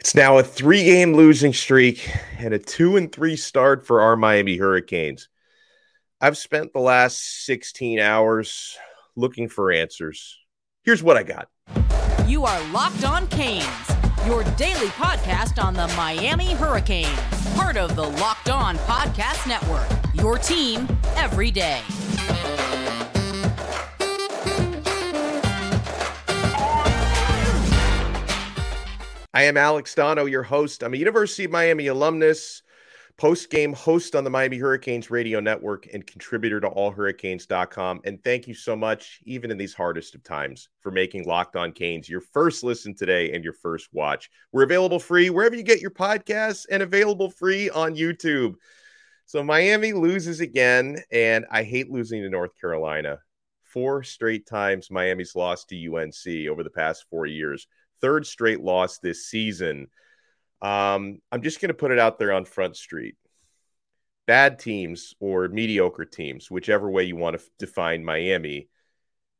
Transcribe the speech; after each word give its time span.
It's 0.00 0.14
now 0.14 0.38
a 0.38 0.42
three 0.42 0.84
game 0.84 1.12
losing 1.12 1.52
streak 1.52 2.10
and 2.38 2.54
a 2.54 2.58
two 2.58 2.96
and 2.96 3.12
three 3.12 3.36
start 3.36 3.86
for 3.86 4.00
our 4.00 4.16
Miami 4.16 4.56
Hurricanes. 4.56 5.28
I've 6.22 6.38
spent 6.38 6.72
the 6.72 6.80
last 6.80 7.44
16 7.44 7.98
hours 7.98 8.78
looking 9.14 9.46
for 9.46 9.70
answers. 9.70 10.38
Here's 10.84 11.02
what 11.02 11.18
I 11.18 11.22
got. 11.22 11.48
You 12.26 12.46
are 12.46 12.72
Locked 12.72 13.04
On 13.04 13.26
Canes, 13.26 13.66
your 14.26 14.42
daily 14.56 14.88
podcast 14.88 15.62
on 15.62 15.74
the 15.74 15.88
Miami 15.88 16.54
Hurricanes, 16.54 17.20
part 17.54 17.76
of 17.76 17.94
the 17.94 18.08
Locked 18.08 18.48
On 18.48 18.76
Podcast 18.78 19.46
Network, 19.46 19.86
your 20.14 20.38
team 20.38 20.88
every 21.16 21.50
day. 21.50 21.82
I 29.32 29.44
am 29.44 29.56
Alex 29.56 29.94
Donno, 29.94 30.26
your 30.26 30.42
host. 30.42 30.82
I'm 30.82 30.92
a 30.92 30.96
University 30.96 31.44
of 31.44 31.52
Miami 31.52 31.86
alumnus, 31.86 32.64
post 33.16 33.48
game 33.48 33.72
host 33.72 34.16
on 34.16 34.24
the 34.24 34.30
Miami 34.30 34.58
Hurricanes 34.58 35.08
radio 35.08 35.38
network, 35.38 35.86
and 35.92 36.04
contributor 36.04 36.60
to 36.60 36.68
allhurricanes.com. 36.68 38.00
And 38.04 38.20
thank 38.24 38.48
you 38.48 38.54
so 38.54 38.74
much, 38.74 39.20
even 39.26 39.52
in 39.52 39.56
these 39.56 39.72
hardest 39.72 40.16
of 40.16 40.24
times, 40.24 40.68
for 40.80 40.90
making 40.90 41.26
Locked 41.26 41.54
On 41.54 41.70
Canes 41.70 42.08
your 42.08 42.22
first 42.22 42.64
listen 42.64 42.92
today 42.92 43.30
and 43.30 43.44
your 43.44 43.52
first 43.52 43.88
watch. 43.92 44.28
We're 44.50 44.64
available 44.64 44.98
free 44.98 45.30
wherever 45.30 45.54
you 45.54 45.62
get 45.62 45.80
your 45.80 45.92
podcasts 45.92 46.66
and 46.68 46.82
available 46.82 47.30
free 47.30 47.70
on 47.70 47.94
YouTube. 47.94 48.54
So 49.26 49.44
Miami 49.44 49.92
loses 49.92 50.40
again, 50.40 50.96
and 51.12 51.46
I 51.52 51.62
hate 51.62 51.88
losing 51.88 52.20
to 52.22 52.28
North 52.28 52.60
Carolina. 52.60 53.20
Four 53.62 54.02
straight 54.02 54.44
times 54.48 54.90
Miami's 54.90 55.36
lost 55.36 55.68
to 55.68 55.76
UNC 55.76 56.48
over 56.50 56.64
the 56.64 56.70
past 56.70 57.04
four 57.08 57.26
years 57.26 57.68
third 58.00 58.26
straight 58.26 58.60
loss 58.60 58.98
this 58.98 59.26
season. 59.26 59.88
Um, 60.62 61.20
I'm 61.32 61.42
just 61.42 61.60
going 61.60 61.68
to 61.68 61.74
put 61.74 61.90
it 61.90 61.98
out 61.98 62.18
there 62.18 62.32
on 62.32 62.44
Front 62.44 62.76
Street. 62.76 63.16
Bad 64.26 64.58
teams 64.58 65.14
or 65.18 65.48
mediocre 65.48 66.04
teams, 66.04 66.50
whichever 66.50 66.90
way 66.90 67.04
you 67.04 67.16
want 67.16 67.38
to 67.38 67.44
define 67.58 68.04
Miami, 68.04 68.68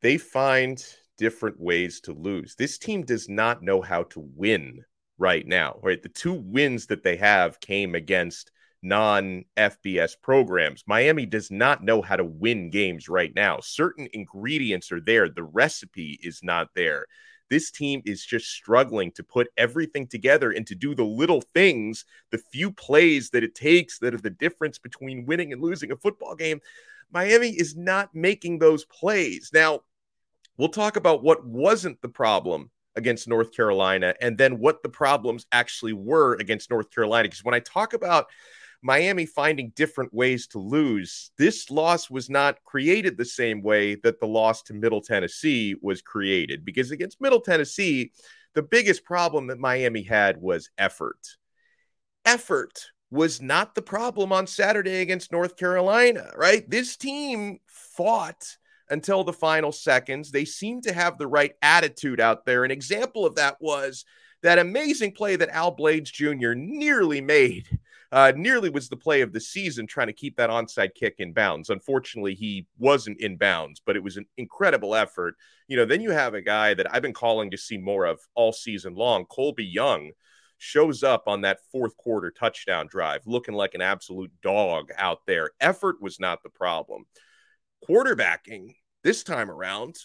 they 0.03 0.19
find 0.19 0.85
different 1.19 1.61
ways 1.61 2.01
to 2.01 2.13
lose. 2.13 2.55
This 2.57 2.79
team 2.79 3.03
does 3.03 3.29
not 3.29 3.63
know 3.63 3.81
how 3.83 4.05
to 4.05 4.21
win 4.35 4.85
right 5.19 5.47
now. 5.47 5.79
Right, 5.83 6.03
the 6.03 6.09
two 6.09 6.33
wins 6.33 6.87
that 6.87 7.03
they 7.03 7.17
have 7.17 7.61
came 7.61 7.95
against 7.95 8.51
non 8.83 9.45
FBS 9.57 10.15
programs. 10.21 10.83
Miami 10.87 11.27
does 11.27 11.51
not 11.51 11.85
know 11.85 12.03
how 12.03 12.17
to 12.17 12.25
win 12.25 12.71
games 12.71 13.09
right 13.09 13.33
now. 13.35 13.61
Certain 13.61 14.09
ingredients 14.13 14.91
are 14.91 15.01
there, 15.01 15.29
the 15.29 15.45
recipe 15.45 16.19
is 16.23 16.41
not 16.43 16.69
there. 16.75 17.07
This 17.51 17.71
team 17.71 18.01
is 18.07 18.25
just 18.25 18.47
struggling 18.47 19.11
to 19.13 19.25
put 19.25 19.49
everything 19.57 20.07
together 20.07 20.53
and 20.53 20.67
to 20.69 20.75
do 20.75 20.95
the 20.95 21.05
little 21.05 21.43
things, 21.53 22.05
the 22.31 22.39
few 22.39 22.71
plays 22.71 23.31
that 23.31 23.45
it 23.45 23.55
takes 23.55 23.99
that 23.99 24.15
are 24.15 24.21
the 24.21 24.31
difference 24.31 24.79
between 24.79 25.27
winning 25.27 25.53
and 25.53 25.61
losing 25.61 25.91
a 25.91 25.97
football 25.97 26.37
game. 26.37 26.61
Miami 27.13 27.49
is 27.51 27.77
not 27.77 28.15
making 28.15 28.59
those 28.59 28.85
plays. 28.85 29.51
Now, 29.53 29.81
we'll 30.57 30.69
talk 30.69 30.97
about 30.97 31.25
what 31.25 31.45
wasn't 31.45 32.01
the 32.01 32.09
problem 32.09 32.71
against 32.97 33.29
North 33.29 33.55
Carolina 33.55 34.15
and 34.21 34.39
then 34.39 34.59
what 34.59 34.83
the 34.83 34.89
problems 34.89 35.47
actually 35.53 35.93
were 35.93 36.35
against 36.35 36.71
North 36.71 36.91
Carolina. 36.91 37.25
Because 37.25 37.45
when 37.45 37.55
I 37.55 37.61
talk 37.61 37.95
about 37.95 38.27
Miami 38.83 39.27
finding 39.27 39.73
different 39.77 40.13
ways 40.15 40.47
to 40.49 40.59
lose. 40.59 41.31
This 41.37 41.71
loss 41.71 42.09
was 42.09 42.31
not 42.31 42.63
created 42.65 43.17
the 43.17 43.25
same 43.25 43.63
way 43.63 43.97
that 43.97 44.21
the 44.21 44.27
loss 44.27 44.63
to 44.65 44.75
Middle 44.75 45.03
Tennessee 45.03 45.75
was 45.83 46.01
created 46.01 46.65
because 46.65 46.91
against 46.91 47.21
Middle 47.21 47.41
Tennessee, 47.41 48.13
the 48.55 48.63
biggest 48.63 49.05
problem 49.05 49.49
that 49.49 49.59
Miami 49.59 50.03
had 50.03 50.41
was 50.41 50.71
effort. 50.79 51.37
Effort 52.25 52.87
was 53.11 53.43
not 53.43 53.75
the 53.75 53.83
problem 53.83 54.33
on 54.33 54.47
Saturday 54.47 55.01
against 55.01 55.33
North 55.33 55.57
Carolina, 55.57 56.31
right? 56.37 56.69
This 56.69 56.97
team 56.97 57.59
fought 57.67 58.57
until 58.89 59.25
the 59.25 59.33
final 59.33 59.73
seconds. 59.73 60.31
They 60.31 60.45
seemed 60.45 60.85
to 60.85 60.93
have 60.93 61.19
the 61.19 61.27
right 61.27 61.53
attitude 61.61 62.21
out 62.21 62.45
there. 62.45 62.65
An 62.65 62.71
example 62.71 63.27
of 63.27 63.37
that 63.37 63.57
was 63.61 64.05
that 64.43 64.59
amazing 64.59 65.13
play 65.13 65.37
that 65.37 65.51
Al 65.51 65.71
Blades 65.71 66.11
Jr. 66.11 66.55
nearly 66.55 67.21
made 67.21 67.79
uh, 68.13 68.33
nearly 68.35 68.71
was 68.71 68.89
the 68.89 68.97
play 68.97 69.21
of 69.21 69.33
the 69.33 69.41
season 69.41 69.87
trying 69.87 70.09
to 70.09 70.13
keep 70.13 70.37
that 70.37 70.51
onside 70.51 70.95
kick 70.95 71.17
in 71.19 71.33
bounds. 71.33 71.71
Unfortunately, 71.71 72.35
he 72.35 72.67
wasn't 72.79 73.21
in 73.21 73.37
bounds, 73.37 73.81
but 73.85 73.97
it 73.97 74.03
was 74.03 74.17
an 74.17 74.27
incredible 74.37 74.95
effort. 74.95 75.35
You 75.69 75.77
know, 75.77 75.85
then 75.85 76.01
you 76.01 76.11
have 76.11 76.35
a 76.35 76.43
guy 76.43 76.75
that 76.75 76.93
I've 76.93 77.03
been 77.03 77.13
calling 77.13 77.51
to 77.53 77.57
see 77.57 77.79
more 77.79 78.07
of 78.07 78.21
all 78.35 78.53
season 78.53 78.95
long, 78.95 79.27
Colby 79.27 79.65
Young. 79.65 80.11
Shows 80.63 81.03
up 81.03 81.23
on 81.27 81.41
that 81.41 81.61
fourth 81.73 81.97
quarter 81.97 82.31
touchdown 82.31 82.87
drive 82.87 83.23
looking 83.25 83.55
like 83.55 83.73
an 83.73 83.81
absolute 83.81 84.31
dog 84.43 84.91
out 84.99 85.21
there. 85.27 85.53
Effort 85.59 86.03
was 86.03 86.21
not 86.21 86.43
the 86.43 86.51
problem. 86.51 87.07
Quarterbacking 87.89 88.75
this 89.03 89.23
time 89.23 89.51
around 89.51 89.97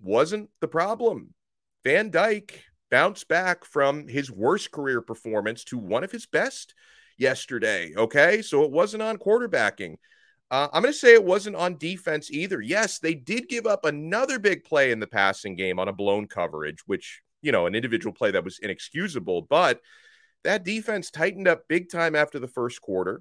wasn't 0.00 0.50
the 0.60 0.68
problem. 0.68 1.34
Van 1.82 2.10
Dyke 2.10 2.62
bounced 2.92 3.26
back 3.26 3.64
from 3.64 4.06
his 4.06 4.30
worst 4.30 4.70
career 4.70 5.00
performance 5.00 5.64
to 5.64 5.78
one 5.78 6.04
of 6.04 6.12
his 6.12 6.26
best 6.26 6.74
yesterday. 7.18 7.92
Okay. 7.96 8.42
So 8.42 8.64
it 8.64 8.70
wasn't 8.70 9.02
on 9.02 9.18
quarterbacking. 9.18 9.96
Uh, 10.50 10.68
I'm 10.72 10.82
going 10.82 10.94
to 10.94 10.98
say 10.98 11.12
it 11.12 11.24
wasn't 11.24 11.56
on 11.56 11.76
defense 11.76 12.30
either. 12.30 12.60
Yes, 12.60 13.00
they 13.00 13.14
did 13.14 13.48
give 13.48 13.66
up 13.66 13.84
another 13.84 14.38
big 14.38 14.64
play 14.64 14.92
in 14.92 15.00
the 15.00 15.06
passing 15.06 15.56
game 15.56 15.78
on 15.78 15.88
a 15.88 15.92
blown 15.92 16.26
coverage, 16.26 16.78
which, 16.86 17.20
you 17.42 17.52
know, 17.52 17.66
an 17.66 17.74
individual 17.74 18.14
play 18.14 18.30
that 18.30 18.44
was 18.44 18.58
inexcusable, 18.58 19.42
but 19.42 19.80
that 20.44 20.64
defense 20.64 21.10
tightened 21.10 21.48
up 21.48 21.68
big 21.68 21.90
time 21.90 22.14
after 22.14 22.38
the 22.38 22.48
first 22.48 22.80
quarter. 22.80 23.20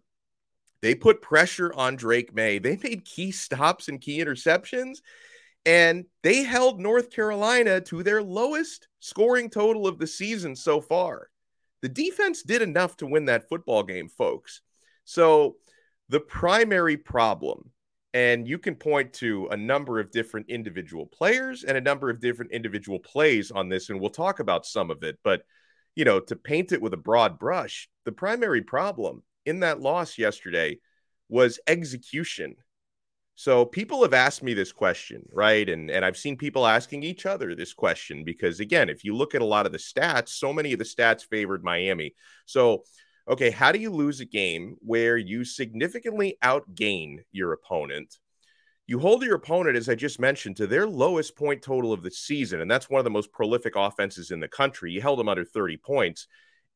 They 0.82 0.96
put 0.96 1.22
pressure 1.22 1.74
on 1.74 1.96
Drake 1.96 2.34
Maye. 2.34 2.60
They 2.60 2.78
made 2.84 3.04
key 3.04 3.32
stops 3.32 3.90
and 3.90 4.00
key 4.00 4.20
interceptions, 4.24 5.00
and 5.66 6.06
they 6.24 6.44
held 6.44 6.80
North 6.80 7.10
Carolina 7.10 7.82
to 7.82 8.04
their 8.04 8.24
lowest 8.24 8.88
scoring 9.02 9.50
total 9.50 9.86
of 9.86 10.00
the 10.00 10.08
season 10.08 10.56
so 10.56 10.80
far. 10.80 11.30
The 11.88 11.94
defense 11.94 12.44
did 12.44 12.62
enough 12.62 12.98
to 12.98 13.08
win 13.08 13.24
that 13.26 13.48
football 13.48 13.82
game, 13.82 14.10
folks. 14.10 14.60
So 15.06 15.56
the 16.10 16.20
primary 16.20 16.98
problem, 16.98 17.72
and 18.14 18.46
you 18.46 18.58
can 18.58 18.76
point 18.76 19.14
to 19.14 19.48
a 19.52 19.56
number 19.56 20.02
of 20.02 20.12
different 20.12 20.50
individual 20.50 21.06
players 21.06 21.64
and 21.64 21.78
a 21.78 21.82
number 21.82 22.10
of 22.10 22.20
different 22.20 22.52
individual 22.52 23.00
plays 23.00 23.52
on 23.52 23.70
this, 23.70 23.90
and 23.90 24.02
we'll 24.02 24.10
talk 24.10 24.42
about 24.42 24.66
some 24.66 24.92
of 24.92 25.02
it. 25.02 25.18
But, 25.24 25.44
you 25.96 26.04
know, 26.04 26.20
to 26.20 26.36
paint 26.36 26.74
it 26.74 26.82
with 26.82 26.94
a 26.94 26.98
broad 26.98 27.40
brush, 27.40 27.88
the 28.04 28.12
primary 28.12 28.64
problem 28.64 29.24
in 29.46 29.62
that 29.62 29.80
loss 29.80 30.18
yesterday 30.18 30.80
was 31.30 31.58
execution 31.68 32.56
so 33.40 33.66
people 33.66 34.02
have 34.02 34.16
asked 34.16 34.42
me 34.42 34.56
this 34.56 34.72
question, 34.72 35.22
right? 35.32 35.70
And 35.70 35.92
and 35.92 36.04
I've 36.04 36.18
seen 36.18 36.38
people 36.38 36.66
asking 36.66 37.04
each 37.04 37.28
other 37.28 37.54
this 37.54 37.72
question 37.72 38.24
because 38.24 38.60
again, 38.60 38.90
if 38.90 39.04
you 39.04 39.16
look 39.16 39.36
at 39.36 39.44
a 39.44 39.46
lot 39.46 39.68
of 39.68 39.72
the 39.72 39.78
stats, 39.78 40.30
so 40.30 40.52
many 40.52 40.74
of 40.74 40.80
the 40.80 40.86
stats 40.86 41.24
favored 41.24 41.64
Miami. 41.64 42.16
So, 42.48 42.84
okay, 43.30 43.52
how 43.52 43.72
do 43.72 43.78
you 43.78 43.92
lose 43.92 44.22
a 44.22 44.26
game 44.26 44.78
where 44.80 45.18
you 45.18 45.46
significantly 45.46 46.40
outgain 46.44 47.20
your 47.32 47.54
opponent? 47.54 48.18
You 48.88 48.98
hold 48.98 49.22
your 49.22 49.36
opponent, 49.36 49.78
as 49.78 49.88
I 49.88 49.94
just 49.94 50.20
mentioned, 50.20 50.56
to 50.58 50.66
their 50.66 50.88
lowest 50.88 51.36
point 51.36 51.62
total 51.62 51.94
of 51.94 52.02
the 52.02 52.10
season, 52.10 52.60
and 52.60 52.72
that's 52.72 52.90
one 52.90 53.00
of 53.00 53.04
the 53.04 53.12
most 53.12 53.32
prolific 53.32 53.76
offenses 53.76 54.32
in 54.32 54.40
the 54.40 54.48
country. 54.48 54.92
You 54.92 55.02
held 55.02 55.20
them 55.20 55.30
under 55.30 55.46
30 55.46 55.78
points 55.78 56.26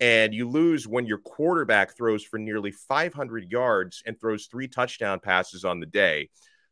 and 0.01 0.33
you 0.33 0.49
lose 0.49 0.88
when 0.88 1.05
your 1.05 1.19
quarterback 1.19 1.95
throws 1.95 2.23
for 2.23 2.39
nearly 2.39 2.72
500 2.72 3.51
yards 3.51 4.01
and 4.05 4.19
throws 4.19 4.47
three 4.47 4.67
touchdown 4.67 5.19
passes 5.19 5.63
on 5.63 5.79
the 5.79 5.85
day. 5.85 6.29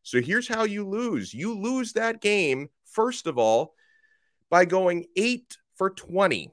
So 0.09 0.19
here's 0.19 0.47
how 0.47 0.63
you 0.63 0.87
lose 0.87 1.35
you 1.35 1.53
lose 1.53 1.93
that 1.93 2.19
game, 2.19 2.69
first 2.83 3.27
of 3.27 3.37
all, 3.37 3.75
by 4.49 4.65
going 4.65 5.05
eight 5.15 5.55
for 5.75 5.91
20 5.91 6.51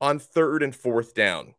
on 0.00 0.18
third 0.18 0.62
and 0.62 0.74
fourth 0.74 1.12
down. 1.12 1.54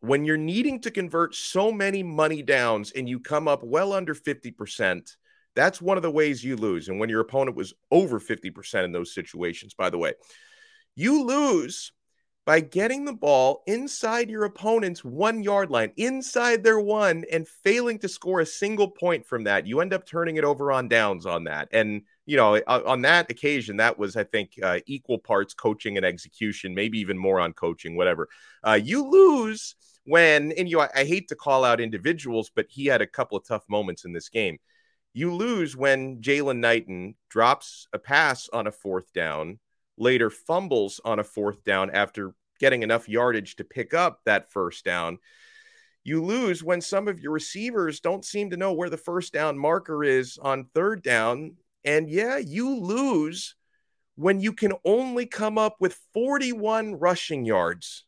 When 0.00 0.26
you're 0.26 0.36
needing 0.36 0.82
to 0.82 0.90
convert 0.90 1.34
so 1.34 1.72
many 1.72 2.02
money 2.02 2.42
downs 2.42 2.92
and 2.94 3.08
you 3.08 3.20
come 3.20 3.48
up 3.48 3.64
well 3.64 3.94
under 3.94 4.14
50%, 4.14 5.16
that's 5.54 5.80
one 5.80 5.96
of 5.96 6.02
the 6.02 6.10
ways 6.10 6.44
you 6.44 6.56
lose. 6.56 6.88
And 6.88 7.00
when 7.00 7.08
your 7.08 7.22
opponent 7.22 7.56
was 7.56 7.72
over 7.90 8.20
50% 8.20 8.84
in 8.84 8.92
those 8.92 9.14
situations, 9.14 9.72
by 9.72 9.88
the 9.88 9.96
way, 9.96 10.12
you 10.94 11.24
lose 11.24 11.90
by 12.46 12.60
getting 12.60 13.04
the 13.04 13.12
ball 13.12 13.64
inside 13.66 14.30
your 14.30 14.44
opponent's 14.44 15.04
one 15.04 15.42
yard 15.42 15.68
line, 15.68 15.90
inside 15.96 16.62
their 16.62 16.78
one, 16.78 17.24
and 17.30 17.46
failing 17.46 17.98
to 17.98 18.08
score 18.08 18.38
a 18.38 18.46
single 18.46 18.88
point 18.88 19.26
from 19.26 19.42
that. 19.44 19.66
You 19.66 19.80
end 19.80 19.92
up 19.92 20.06
turning 20.06 20.36
it 20.36 20.44
over 20.44 20.70
on 20.70 20.86
downs 20.86 21.26
on 21.26 21.44
that. 21.44 21.68
And, 21.72 22.02
you 22.24 22.36
know, 22.36 22.56
on 22.68 23.02
that 23.02 23.28
occasion, 23.32 23.78
that 23.78 23.98
was, 23.98 24.16
I 24.16 24.22
think, 24.22 24.52
uh, 24.62 24.78
equal 24.86 25.18
parts 25.18 25.54
coaching 25.54 25.96
and 25.96 26.06
execution, 26.06 26.72
maybe 26.72 27.00
even 27.00 27.18
more 27.18 27.40
on 27.40 27.52
coaching, 27.52 27.96
whatever. 27.96 28.28
Uh, 28.64 28.78
you 28.80 29.04
lose 29.10 29.74
when, 30.04 30.52
and 30.52 30.70
you, 30.70 30.80
I, 30.80 30.88
I 30.94 31.04
hate 31.04 31.26
to 31.28 31.34
call 31.34 31.64
out 31.64 31.80
individuals, 31.80 32.48
but 32.54 32.66
he 32.68 32.86
had 32.86 33.02
a 33.02 33.08
couple 33.08 33.36
of 33.36 33.44
tough 33.44 33.64
moments 33.68 34.04
in 34.04 34.12
this 34.12 34.28
game. 34.28 34.58
You 35.14 35.34
lose 35.34 35.76
when 35.76 36.20
Jaylan 36.20 36.58
Knighton 36.58 37.16
drops 37.28 37.88
a 37.92 37.98
pass 37.98 38.48
on 38.52 38.68
a 38.68 38.72
fourth 38.72 39.12
down 39.12 39.58
later 39.98 40.30
fumbles 40.30 41.00
on 41.04 41.18
a 41.18 41.24
fourth 41.24 41.64
down 41.64 41.90
after 41.90 42.34
getting 42.58 42.82
enough 42.82 43.08
yardage 43.08 43.56
to 43.56 43.64
pick 43.64 43.94
up 43.94 44.20
that 44.24 44.50
first 44.50 44.84
down. 44.84 45.18
You 46.04 46.22
lose 46.24 46.62
when 46.62 46.80
some 46.80 47.08
of 47.08 47.20
your 47.20 47.32
receivers 47.32 48.00
don't 48.00 48.24
seem 48.24 48.50
to 48.50 48.56
know 48.56 48.72
where 48.72 48.90
the 48.90 48.96
first 48.96 49.32
down 49.32 49.58
marker 49.58 50.04
is 50.04 50.38
on 50.38 50.66
third 50.72 51.02
down. 51.02 51.56
And 51.84 52.08
yeah, 52.08 52.38
you 52.38 52.76
lose 52.76 53.56
when 54.14 54.40
you 54.40 54.52
can 54.52 54.72
only 54.84 55.26
come 55.26 55.58
up 55.58 55.76
with 55.80 56.00
41 56.14 56.94
rushing 56.94 57.44
yards 57.44 58.04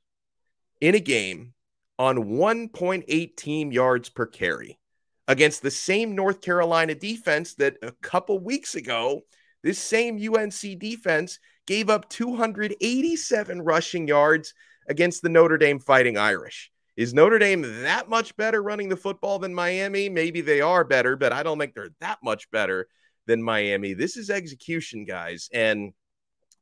in 0.81 0.95
a 0.95 1.01
game 1.01 1.55
on 1.99 2.17
1.8 2.17 3.37
team 3.37 3.73
yards 3.73 4.09
per 4.09 4.27
carry 4.27 4.79
against 5.27 5.63
the 5.63 5.71
same 5.71 6.15
North 6.15 6.41
Carolina 6.41 6.95
defense 6.95 7.55
that 7.55 7.77
a 7.83 7.93
couple 8.01 8.39
weeks 8.39 8.75
ago, 8.75 9.23
this 9.63 9.79
same 9.79 10.17
UNC 10.17 10.79
defense 10.79 11.39
gave 11.69 11.91
up 11.91 12.09
287 12.09 13.61
rushing 13.61 14.09
yards 14.09 14.55
against 14.89 15.21
the 15.21 15.29
Notre 15.29 15.59
Dame 15.59 15.79
Fighting 15.79 16.17
Irish. 16.17 16.73
Is 16.97 17.13
Notre 17.13 17.39
Dame 17.39 17.83
that 17.83 18.09
much 18.09 18.35
better 18.39 18.63
running 18.63 18.89
the 18.89 18.97
football 18.97 19.39
than 19.39 19.55
Miami? 19.55 20.09
Maybe 20.09 20.41
they 20.41 20.63
are 20.63 20.83
better, 20.83 21.15
but 21.15 21.31
I 21.31 21.43
don't 21.43 21.59
think 21.59 21.75
they're 21.75 21.91
that 22.01 22.21
much 22.25 22.51
better 22.51 22.89
than 23.27 23.43
Miami. 23.43 23.93
This 23.93 24.17
is 24.17 24.31
execution, 24.31 25.05
guys. 25.05 25.51
And 25.53 25.93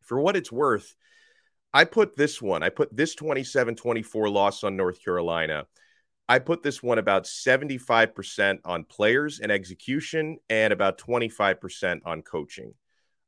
for 0.02 0.20
what 0.20 0.36
it's 0.36 0.50
worth, 0.50 0.96
I 1.72 1.84
put 1.84 2.16
this 2.16 2.42
one, 2.42 2.64
I 2.64 2.70
put 2.70 2.94
this 2.94 3.14
27 3.14 3.76
24 3.76 4.28
loss 4.28 4.64
on 4.64 4.76
North 4.76 5.02
Carolina. 5.02 5.66
I 6.28 6.40
put 6.40 6.64
this 6.64 6.82
one 6.82 6.98
about 6.98 7.26
75% 7.26 8.58
on 8.64 8.82
players 8.82 9.38
and 9.38 9.52
execution 9.52 10.38
and 10.50 10.72
about 10.72 10.98
25% 10.98 12.00
on 12.04 12.22
coaching. 12.22 12.74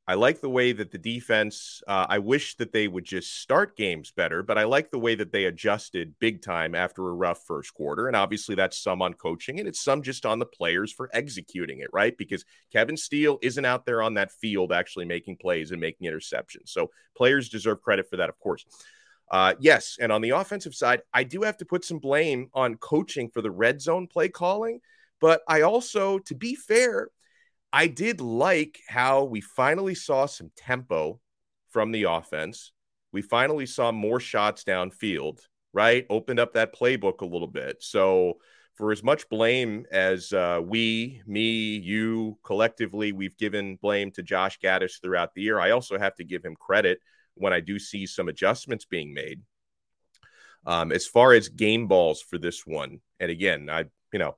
I 0.09 0.15
like 0.15 0.41
the 0.41 0.49
way 0.49 0.73
that 0.73 0.91
the 0.91 0.97
defense, 0.97 1.83
uh, 1.87 2.07
I 2.09 2.19
wish 2.19 2.55
that 2.57 2.73
they 2.73 2.89
would 2.89 3.05
just 3.05 3.43
start 3.43 3.77
games 3.77 4.11
better, 4.11 4.43
but 4.43 4.57
I 4.57 4.65
like 4.65 4.91
the 4.91 4.99
way 4.99 5.15
that 5.15 5.33
they 5.33 5.45
adjusted 5.45 6.19
big 6.19 6.41
time 6.41 6.75
after 6.75 7.07
a 7.07 7.13
rough 7.13 7.45
first 7.45 7.75
quarter. 7.75 8.07
And 8.07 8.17
obviously, 8.17 8.55
that's 8.55 8.79
some 8.79 9.03
on 9.03 9.13
coaching 9.13 9.59
and 9.59 9.69
it's 9.69 9.85
some 9.85 10.01
just 10.01 10.25
on 10.25 10.39
the 10.39 10.47
players 10.47 10.91
for 10.91 11.11
executing 11.13 11.81
it, 11.81 11.91
right? 11.93 12.17
Because 12.17 12.47
Kevin 12.73 12.97
Steele 12.97 13.39
isn't 13.43 13.67
out 13.67 13.85
there 13.85 14.01
on 14.01 14.15
that 14.15 14.33
field 14.33 14.73
actually 14.73 15.05
making 15.05 15.37
plays 15.37 15.73
and 15.73 15.81
making 15.81 16.11
interceptions. 16.11 16.71
So 16.71 16.91
players 17.15 17.51
deserve 17.51 17.83
credit 17.83 18.09
for 18.09 18.17
that, 18.17 18.31
of 18.31 18.39
course. 18.39 18.65
Uh, 19.31 19.57
yes. 19.61 19.99
And 20.01 20.11
on 20.11 20.23
the 20.23 20.31
offensive 20.31 20.75
side, 20.75 21.03
I 21.13 21.25
do 21.25 21.43
have 21.43 21.59
to 21.59 21.67
put 21.67 21.85
some 21.85 21.99
blame 21.99 22.49
on 22.55 22.77
coaching 22.77 23.29
for 23.29 23.43
the 23.43 23.51
red 23.51 23.83
zone 23.83 24.07
play 24.07 24.31
calling. 24.31 24.81
But 25.21 25.43
I 25.47 25.63
also, 25.63 26.19
to 26.21 26.35
be 26.35 26.55
fair, 26.55 27.11
I 27.73 27.87
did 27.87 28.21
like 28.21 28.81
how 28.89 29.25
we 29.25 29.41
finally 29.41 29.95
saw 29.95 30.27
some 30.27 30.51
tempo 30.57 31.21
from 31.71 31.93
the 31.93 32.05
offense. 32.05 32.73
We 33.13 33.23
finally 33.23 33.67
saw 33.67 33.93
more 33.93 34.21
shots 34.21 34.65
downfield, 34.65 35.41
right? 35.73 36.07
Opened 36.09 36.41
up 36.41 36.55
that 36.55 36.75
playbook 36.75 37.21
a 37.21 37.27
little 37.27 37.49
bit. 37.49 37.83
So, 37.83 38.39
for 38.77 38.93
as 38.93 39.03
much 39.03 39.29
blame 39.29 39.87
as 39.91 40.33
uh, 40.33 40.61
we, 40.65 41.21
me, 41.27 41.77
you 41.79 42.39
collectively, 42.45 43.11
we've 43.11 43.37
given 43.37 43.77
blame 43.83 44.13
to 44.13 44.23
Josh 44.23 44.61
Gattis 44.61 45.03
throughout 45.03 45.35
the 45.35 45.43
year, 45.43 45.59
I 45.59 45.73
also 45.73 45.99
have 45.99 46.15
to 46.17 46.25
give 46.25 46.45
him 46.45 46.55
credit 46.55 47.01
when 47.35 47.53
I 47.53 47.59
do 47.59 47.81
see 47.81 48.07
some 48.07 48.29
adjustments 48.29 48.85
being 48.85 49.13
made. 49.13 49.43
Um, 50.65 50.93
as 50.93 51.09
far 51.09 51.33
as 51.33 51.49
game 51.49 51.89
balls 51.89 52.23
for 52.23 52.39
this 52.39 52.65
one, 52.65 53.01
and 53.19 53.33
again, 53.33 53.69
I, 53.69 53.87
you 54.13 54.21
know, 54.21 54.37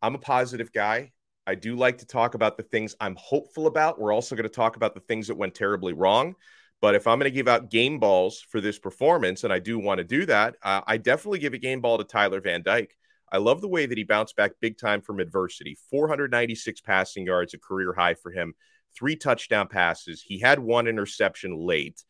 I'm 0.00 0.14
a 0.14 0.18
positive 0.18 0.72
guy. 0.72 1.10
I 1.46 1.54
do 1.54 1.76
like 1.76 1.98
to 1.98 2.06
talk 2.06 2.34
about 2.34 2.56
the 2.56 2.62
things 2.62 2.94
I'm 3.00 3.16
hopeful 3.16 3.66
about. 3.66 4.00
We're 4.00 4.12
also 4.12 4.36
going 4.36 4.44
to 4.44 4.48
talk 4.48 4.76
about 4.76 4.94
the 4.94 5.00
things 5.00 5.26
that 5.28 5.36
went 5.36 5.54
terribly 5.54 5.92
wrong. 5.92 6.34
But 6.80 6.94
if 6.94 7.06
I'm 7.06 7.18
going 7.18 7.30
to 7.30 7.34
give 7.34 7.48
out 7.48 7.70
game 7.70 7.98
balls 7.98 8.40
for 8.40 8.60
this 8.60 8.78
performance, 8.78 9.44
and 9.44 9.52
I 9.52 9.58
do 9.58 9.78
want 9.78 9.98
to 9.98 10.04
do 10.04 10.24
that, 10.26 10.56
uh, 10.62 10.80
I 10.86 10.96
definitely 10.96 11.38
give 11.38 11.52
a 11.52 11.58
game 11.58 11.80
ball 11.80 11.98
to 11.98 12.04
Tyler 12.04 12.40
Van 12.40 12.62
Dyke. 12.62 12.96
I 13.32 13.38
love 13.38 13.60
the 13.60 13.68
way 13.68 13.86
that 13.86 13.98
he 13.98 14.04
bounced 14.04 14.34
back 14.36 14.52
big 14.60 14.78
time 14.78 15.02
from 15.02 15.20
adversity. 15.20 15.76
496 15.90 16.80
passing 16.80 17.26
yards, 17.26 17.54
a 17.54 17.58
career 17.58 17.92
high 17.92 18.14
for 18.14 18.32
him, 18.32 18.54
three 18.96 19.14
touchdown 19.14 19.68
passes. 19.68 20.22
He 20.22 20.40
had 20.40 20.58
one 20.58 20.88
interception 20.88 21.56
late. 21.56 22.02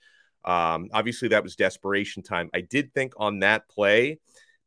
Um, 0.45 0.89
obviously, 0.93 1.29
that 1.29 1.43
was 1.43 1.57
desperation 1.57 2.23
time. 2.23 2.49
I 2.55 2.63
did 2.63 2.95
think 2.95 3.13
on 3.19 3.41
that 3.41 3.69
play, 3.69 4.19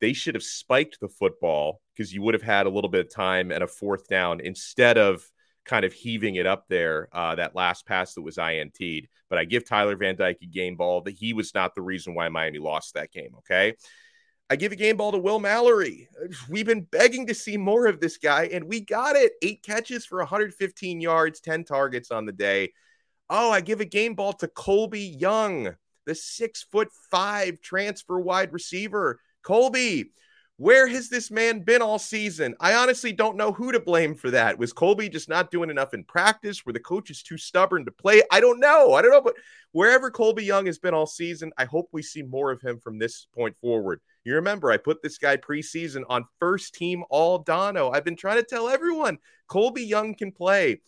they 0.04 0.12
should 0.12 0.36
have 0.36 0.44
spiked 0.44 1.00
the 1.00 1.08
football 1.08 1.80
because 1.96 2.14
you 2.14 2.22
would 2.22 2.34
have 2.34 2.44
had 2.44 2.66
a 2.66 2.70
little 2.70 2.90
bit 2.90 3.06
of 3.06 3.10
time 3.10 3.54
and 3.54 3.64
a 3.64 3.68
fourth 3.68 4.10
down 4.10 4.42
instead 4.42 4.98
of 4.98 5.24
kind 5.64 5.86
of 5.86 5.94
heaving 5.94 6.36
it 6.36 6.46
up 6.46 6.66
there 6.68 7.08
uh, 7.14 7.36
that 7.36 7.56
last 7.56 7.86
pass 7.86 8.14
that 8.14 8.22
was 8.22 8.38
INT'd. 8.38 9.08
But 9.30 9.40
I 9.40 9.46
give 9.46 9.66
Tyler 9.66 9.96
Van 9.96 10.18
Dyke 10.18 10.40
a 10.42 10.46
game 10.46 10.76
ball 10.76 11.00
that 11.04 11.14
he 11.14 11.32
was 11.32 11.54
not 11.56 11.74
the 11.74 11.82
reason 11.82 12.16
why 12.16 12.28
Miami 12.28 12.60
lost 12.60 12.96
that 12.96 13.14
game. 13.14 13.34
Okay. 13.38 13.76
I 14.50 14.58
give 14.58 14.74
a 14.74 14.76
game 14.76 14.98
ball 14.98 15.14
to 15.14 15.18
Will 15.18 15.40
Mallory. 15.40 16.10
We've 16.50 16.66
been 16.66 16.82
begging 16.82 17.28
to 17.28 17.34
see 17.34 17.56
more 17.56 17.88
of 17.88 18.02
this 18.02 18.18
guy, 18.18 18.50
and 18.52 18.66
we 18.66 18.82
got 18.82 19.16
it. 19.16 19.32
Eight 19.42 19.64
catches 19.64 20.06
for 20.06 20.18
115 20.18 21.00
yards, 21.00 21.40
10 21.40 21.64
targets 21.64 22.12
on 22.12 22.26
the 22.26 22.34
day. 22.34 22.74
Oh, 23.30 23.52
I 23.52 23.62
give 23.62 23.80
a 23.80 23.86
game 23.86 24.16
ball 24.16 24.34
to 24.34 24.50
Colby 24.50 25.00
Young, 25.00 25.74
the 26.06 26.14
six 26.14 26.62
foot 26.62 26.90
five 27.10 27.62
transfer 27.62 28.20
wide 28.20 28.52
receiver. 28.52 29.22
Colby, 29.44 30.12
where 30.58 30.88
has 30.88 31.10
this 31.10 31.32
man 31.32 31.60
been 31.60 31.82
all 31.82 32.00
season? 32.00 32.56
I 32.60 32.76
honestly 32.76 33.12
don't 33.12 33.38
know 33.38 33.52
who 33.52 33.72
to 33.72 33.80
blame 33.80 34.16
for 34.16 34.32
that. 34.32 34.58
Was 34.58 34.72
Colby 34.72 35.10
just 35.10 35.28
not 35.28 35.52
doing 35.52 35.70
enough 35.70 35.94
in 35.94 36.04
practice? 36.04 36.66
Were 36.66 36.74
the 36.74 36.80
coaches 36.80 37.24
too 37.24 37.38
stubborn 37.38 37.86
to 37.86 37.92
play? 37.92 38.22
I 38.32 38.40
don't 38.40 38.60
know. 38.60 38.94
I 38.94 39.02
don't 39.02 39.12
know. 39.12 39.22
But 39.22 39.36
wherever 39.72 40.12
Colby 40.12 40.46
Young 40.46 40.68
has 40.68 40.78
been 40.78 40.94
all 40.94 41.08
season, 41.08 41.52
I 41.58 41.66
hope 41.66 41.90
we 41.92 42.02
see 42.02 42.22
more 42.22 42.52
of 42.52 42.62
him 42.62 42.80
from 42.80 43.00
this 43.00 43.28
point 43.34 43.58
forward. 43.58 44.00
You 44.24 44.36
remember, 44.36 44.72
I 44.72 44.78
put 44.78 45.02
this 45.02 45.18
guy 45.18 45.38
preseason 45.38 46.04
on 46.08 46.26
first 46.40 46.76
team 46.76 47.04
all 47.10 47.40
Donno. 47.40 47.92
I've 47.92 48.06
been 48.06 48.16
trying 48.16 48.38
to 48.38 48.44
tell 48.44 48.70
everyone 48.70 49.18
Colby 49.48 49.84
Young 49.84 50.16
can 50.16 50.32
play. 50.32 50.82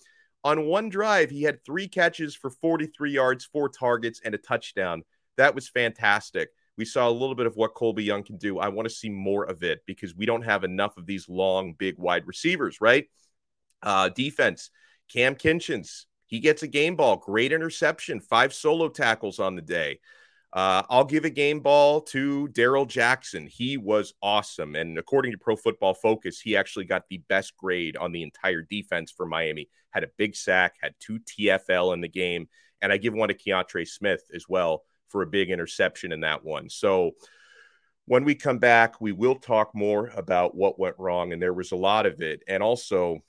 On 0.43 0.67
one 0.67 0.89
drive, 0.89 1.31
he 1.31 1.41
had 1.41 1.65
three 1.65 1.87
catches 1.87 2.35
for 2.35 2.51
43 2.51 3.11
yards, 3.11 3.45
four 3.45 3.67
targets, 3.67 4.21
and 4.23 4.35
a 4.35 4.37
touchdown. 4.37 5.03
That 5.37 5.55
was 5.55 5.67
fantastic. 5.67 6.49
We 6.77 6.85
saw 6.85 7.07
a 7.07 7.11
little 7.11 7.35
bit 7.35 7.45
of 7.45 7.55
what 7.55 7.73
Colby 7.73 8.03
Young 8.03 8.23
can 8.23 8.37
do. 8.37 8.59
I 8.59 8.67
want 8.69 8.87
to 8.87 8.93
see 8.93 9.09
more 9.09 9.45
of 9.45 9.63
it 9.63 9.81
because 9.85 10.15
we 10.15 10.25
don't 10.25 10.43
have 10.43 10.63
enough 10.63 10.97
of 10.97 11.05
these 11.05 11.29
long, 11.29 11.73
big, 11.73 11.97
wide 11.97 12.27
receivers, 12.27 12.81
right? 12.81 13.05
Uh, 13.81 14.09
defense, 14.09 14.71
Cam 15.11 15.35
Kinchens, 15.35 16.05
he 16.27 16.39
gets 16.39 16.63
a 16.63 16.67
game 16.67 16.95
ball, 16.95 17.17
great 17.17 17.51
interception, 17.51 18.19
five 18.19 18.53
solo 18.53 18.89
tackles 18.89 19.39
on 19.39 19.55
the 19.55 19.61
day. 19.61 19.99
Uh, 20.51 20.83
I'll 20.89 21.05
give 21.05 21.25
a 21.25 21.29
game 21.29 21.59
ball 21.59 22.01
to 22.01 22.47
Darrell 22.49 22.85
Jackson. 22.85 23.45
He 23.45 23.77
was 23.77 24.13
awesome. 24.21 24.75
And 24.75 24.97
according 24.97 25.33
to 25.33 25.37
Pro 25.37 25.57
Football 25.57 25.93
Focus, 25.93 26.39
he 26.39 26.55
actually 26.55 26.85
got 26.85 27.03
the 27.09 27.21
best 27.27 27.57
grade 27.57 27.97
on 27.97 28.13
the 28.13 28.23
entire 28.23 28.61
defense 28.61 29.11
for 29.11 29.25
Miami. 29.25 29.69
Had 29.91 30.05
a 30.05 30.09
big 30.17 30.35
sack, 30.35 30.75
had 30.81 30.93
two 30.99 31.19
TFL 31.19 31.93
in 31.93 32.01
the 32.01 32.07
game. 32.07 32.47
And 32.81 32.91
I 32.91 32.97
give 32.97 33.13
one 33.13 33.29
to 33.29 33.33
Keontra 33.33 33.87
Smith 33.87 34.23
as 34.33 34.45
well 34.47 34.83
for 35.09 35.21
a 35.21 35.27
big 35.27 35.49
interception 35.49 36.11
in 36.11 36.21
that 36.21 36.43
one. 36.43 36.69
So 36.69 37.11
when 38.05 38.23
we 38.23 38.35
come 38.35 38.59
back, 38.59 39.01
we 39.01 39.11
will 39.11 39.35
talk 39.35 39.73
more 39.73 40.11
about 40.15 40.55
what 40.55 40.79
went 40.79 40.95
wrong, 40.99 41.33
and 41.33 41.41
there 41.41 41.53
was 41.53 41.71
a 41.71 41.77
lot 41.77 42.05
of 42.05 42.21
it. 42.21 42.43
And 42.47 42.61
also, 42.61 43.23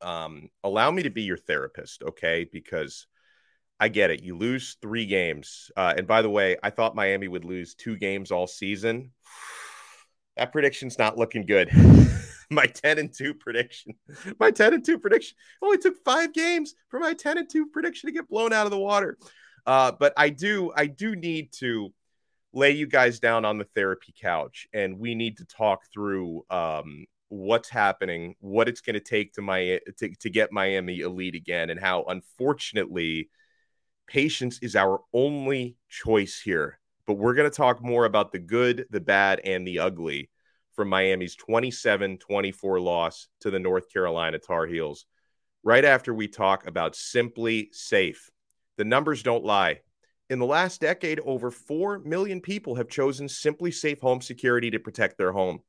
um, 0.00 0.48
allow 0.64 0.90
me 0.90 1.02
to 1.02 1.10
be 1.10 1.22
your 1.22 1.36
therapist, 1.36 2.02
okay? 2.02 2.48
Because 2.50 3.06
I 3.80 3.88
get 3.88 4.10
it. 4.10 4.22
You 4.22 4.36
lose 4.36 4.76
three 4.80 5.06
games. 5.06 5.70
Uh, 5.76 5.94
and 5.96 6.06
by 6.06 6.22
the 6.22 6.30
way, 6.30 6.56
I 6.62 6.70
thought 6.70 6.96
Miami 6.96 7.28
would 7.28 7.44
lose 7.44 7.74
two 7.74 7.96
games 7.96 8.30
all 8.30 8.46
season. 8.46 9.12
That 10.36 10.52
prediction's 10.52 10.98
not 10.98 11.18
looking 11.18 11.46
good. 11.46 11.70
my 12.50 12.66
10 12.66 12.98
and 12.98 13.12
2 13.12 13.34
prediction. 13.34 13.94
My 14.40 14.50
10 14.50 14.74
and 14.74 14.84
2 14.84 14.98
prediction 14.98 15.36
only 15.62 15.78
took 15.78 16.02
five 16.04 16.32
games 16.32 16.74
for 16.88 16.98
my 16.98 17.12
10 17.12 17.38
and 17.38 17.50
2 17.50 17.66
prediction 17.66 18.08
to 18.08 18.14
get 18.14 18.28
blown 18.28 18.52
out 18.52 18.66
of 18.66 18.70
the 18.70 18.78
water. 18.78 19.18
Uh, 19.68 19.92
but 19.92 20.14
I 20.16 20.30
do, 20.30 20.72
I 20.74 20.86
do 20.86 21.14
need 21.14 21.52
to 21.58 21.92
lay 22.54 22.70
you 22.70 22.86
guys 22.86 23.20
down 23.20 23.44
on 23.44 23.58
the 23.58 23.66
therapy 23.74 24.14
couch, 24.18 24.66
and 24.72 24.98
we 24.98 25.14
need 25.14 25.36
to 25.36 25.44
talk 25.44 25.82
through 25.92 26.46
um, 26.48 27.04
what's 27.28 27.68
happening, 27.68 28.34
what 28.40 28.66
it's 28.66 28.80
going 28.80 28.94
to 28.94 29.00
take 29.00 29.34
to 29.34 29.42
my 29.42 29.78
to, 29.98 30.14
to 30.20 30.30
get 30.30 30.52
Miami 30.52 31.00
elite 31.00 31.34
again, 31.34 31.68
and 31.68 31.78
how 31.78 32.04
unfortunately 32.04 33.28
patience 34.06 34.58
is 34.62 34.74
our 34.74 35.00
only 35.12 35.76
choice 35.90 36.40
here. 36.42 36.80
But 37.06 37.18
we're 37.18 37.34
going 37.34 37.50
to 37.50 37.54
talk 37.54 37.82
more 37.82 38.06
about 38.06 38.32
the 38.32 38.38
good, 38.38 38.86
the 38.88 39.00
bad, 39.00 39.42
and 39.44 39.68
the 39.68 39.80
ugly 39.80 40.30
from 40.76 40.88
Miami's 40.88 41.36
27 41.36 42.16
24 42.16 42.80
loss 42.80 43.28
to 43.40 43.50
the 43.50 43.58
North 43.58 43.92
Carolina 43.92 44.38
Tar 44.38 44.64
Heels 44.64 45.04
right 45.62 45.84
after 45.84 46.14
we 46.14 46.26
talk 46.26 46.66
about 46.66 46.94
SimpliSafe. 46.94 48.30
The 48.78 48.84
numbers 48.84 49.24
don't 49.24 49.44
lie. 49.44 49.80
In 50.30 50.38
the 50.38 50.46
last 50.46 50.80
decade, 50.80 51.20
over 51.24 51.50
4 51.50 51.98
million 51.98 52.40
people 52.40 52.76
have 52.76 52.88
chosen 52.88 53.26
SimpliSafe 53.26 54.00
Home 54.00 54.20
Security 54.20 54.70
to 54.70 54.78
protect 54.78 55.18
their 55.18 55.32
home. 55.32 55.60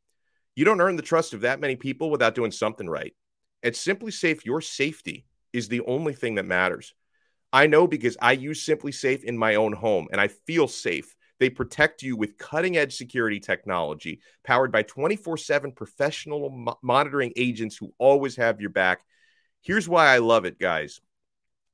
You 0.56 0.64
don't 0.64 0.80
earn 0.80 0.96
the 0.96 1.02
trust 1.02 1.34
of 1.34 1.42
that 1.42 1.60
many 1.60 1.76
people 1.76 2.12
without 2.12 2.36
doing 2.36 2.52
something 2.52 2.88
right. 2.88 3.14
At 3.64 3.74
SimpliSafe, 3.74 4.46
your 4.46 4.62
safety 4.62 5.26
is 5.54 5.68
the 5.68 5.82
only 5.82 6.14
thing 6.14 6.36
that 6.36 6.46
matters. 6.46 6.94
I 7.52 7.66
know 7.66 7.88
because 7.88 8.16
I 8.22 8.34
use 8.34 8.64
SimpliSafe 8.64 9.24
in 9.24 9.36
my 9.36 9.56
own 9.56 9.74
home 9.74 10.08
and 10.12 10.22
I 10.22 10.28
feel 10.28 10.68
safe 10.68 11.16
They 11.40 11.50
protect 11.50 12.04
you 12.04 12.16
with 12.16 12.38
cutting 12.38 12.78
edge 12.78 12.96
security 12.96 13.40
technology 13.40 14.22
powered 14.44 14.72
by 14.72 14.84
24 14.84 15.38
7 15.38 15.72
professional 15.72 16.52
mo- 16.52 16.78
monitoring 16.84 17.34
agents 17.36 17.76
who 17.76 17.92
always 17.98 18.36
have 18.36 18.62
your 18.62 18.70
back. 18.70 19.02
Here's 19.62 19.90
why 19.90 20.14
I 20.14 20.20
love 20.20 20.46
it, 20.46 20.60
guys 20.60 21.02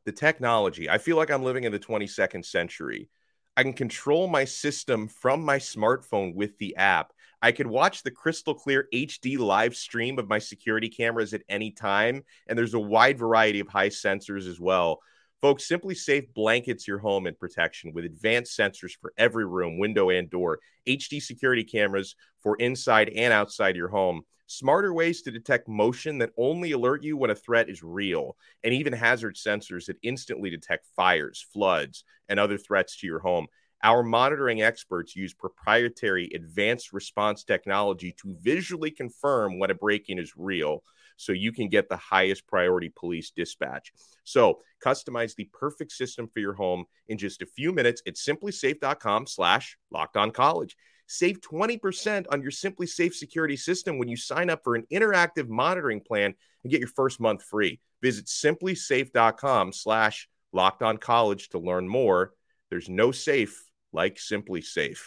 the 0.05 0.11
technology. 0.11 0.89
I 0.89 0.97
feel 0.97 1.17
like 1.17 1.31
I'm 1.31 1.43
living 1.43 1.63
in 1.63 1.71
the 1.71 1.79
22nd 1.79 2.45
century. 2.45 3.09
I 3.57 3.63
can 3.63 3.73
control 3.73 4.27
my 4.27 4.45
system 4.45 5.07
from 5.07 5.43
my 5.43 5.57
smartphone 5.57 6.35
with 6.35 6.57
the 6.57 6.75
app. 6.75 7.13
I 7.41 7.51
could 7.51 7.67
watch 7.67 8.03
the 8.03 8.11
crystal 8.11 8.53
clear 8.53 8.87
HD 8.93 9.37
live 9.37 9.75
stream 9.75 10.19
of 10.19 10.27
my 10.27 10.39
security 10.39 10.89
cameras 10.89 11.33
at 11.33 11.43
any 11.47 11.71
time. 11.71 12.23
And 12.47 12.57
there's 12.57 12.73
a 12.73 12.79
wide 12.79 13.17
variety 13.17 13.59
of 13.59 13.67
high 13.67 13.89
sensors 13.89 14.47
as 14.47 14.59
well. 14.59 14.99
Folks, 15.41 15.67
SimpliSafe 15.67 16.33
blankets 16.33 16.87
your 16.87 16.97
home 16.97 17.27
in 17.27 17.35
protection 17.35 17.93
with 17.93 18.05
advanced 18.05 18.57
sensors 18.57 18.93
for 18.99 19.13
every 19.17 19.45
room, 19.45 19.77
window, 19.77 20.09
and 20.09 20.29
door, 20.29 20.59
HD 20.87 21.21
security 21.21 21.63
cameras 21.63 22.15
for 22.39 22.55
inside 22.55 23.09
and 23.09 23.31
outside 23.31 23.75
your 23.75 23.89
home, 23.89 24.23
smarter 24.47 24.93
ways 24.93 25.21
to 25.23 25.31
detect 25.31 25.67
motion 25.67 26.17
that 26.19 26.31
only 26.37 26.71
alert 26.71 27.03
you 27.03 27.17
when 27.17 27.29
a 27.29 27.35
threat 27.35 27.69
is 27.69 27.83
real, 27.83 28.37
and 28.63 28.73
even 28.73 28.93
hazard 28.93 29.35
sensors 29.35 29.85
that 29.85 29.97
instantly 30.03 30.49
detect 30.49 30.87
fires, 30.95 31.45
floods, 31.53 32.03
and 32.29 32.39
other 32.39 32.57
threats 32.57 32.97
to 32.97 33.07
your 33.07 33.19
home. 33.19 33.47
Our 33.83 34.03
monitoring 34.03 34.61
experts 34.61 35.15
use 35.15 35.33
proprietary 35.33 36.31
advanced 36.33 36.93
response 36.93 37.43
technology 37.43 38.15
to 38.21 38.35
visually 38.41 38.91
confirm 38.91 39.59
when 39.59 39.69
a 39.69 39.75
break 39.75 40.09
in 40.09 40.17
is 40.17 40.33
real 40.35 40.83
so 41.17 41.31
you 41.31 41.51
can 41.51 41.69
get 41.69 41.87
the 41.89 41.97
highest 41.97 42.47
priority 42.47 42.91
police 42.95 43.31
dispatch. 43.31 43.93
So 44.23 44.59
customize 44.83 45.35
the 45.35 45.49
perfect 45.53 45.91
system 45.91 46.27
for 46.27 46.39
your 46.39 46.53
home 46.53 46.85
in 47.07 47.17
just 47.17 47.41
a 47.41 47.45
few 47.45 47.71
minutes 47.71 48.01
at 48.07 48.15
simplisafe.com 48.15 49.27
slash 49.27 49.77
locked 49.91 50.17
on 50.17 50.31
college. 50.31 50.75
Save 51.07 51.41
20% 51.41 52.25
on 52.31 52.41
your 52.41 52.51
SimpliSafe 52.51 53.13
security 53.13 53.55
system 53.55 53.97
when 53.97 54.07
you 54.07 54.17
sign 54.17 54.49
up 54.49 54.63
for 54.63 54.75
an 54.75 54.85
interactive 54.91 55.47
monitoring 55.47 56.01
plan 56.01 56.33
and 56.63 56.71
get 56.71 56.79
your 56.79 56.89
first 56.89 57.19
month 57.19 57.43
free. 57.43 57.79
Visit 58.01 58.25
simplisafe.com 58.25 59.71
slash 59.73 60.27
locked 60.51 60.81
on 60.81 60.97
college 60.97 61.49
to 61.49 61.59
learn 61.59 61.87
more. 61.87 62.33
There's 62.69 62.89
no 62.89 63.11
safe 63.11 63.69
like 63.93 64.15
SimpliSafe. 64.15 65.01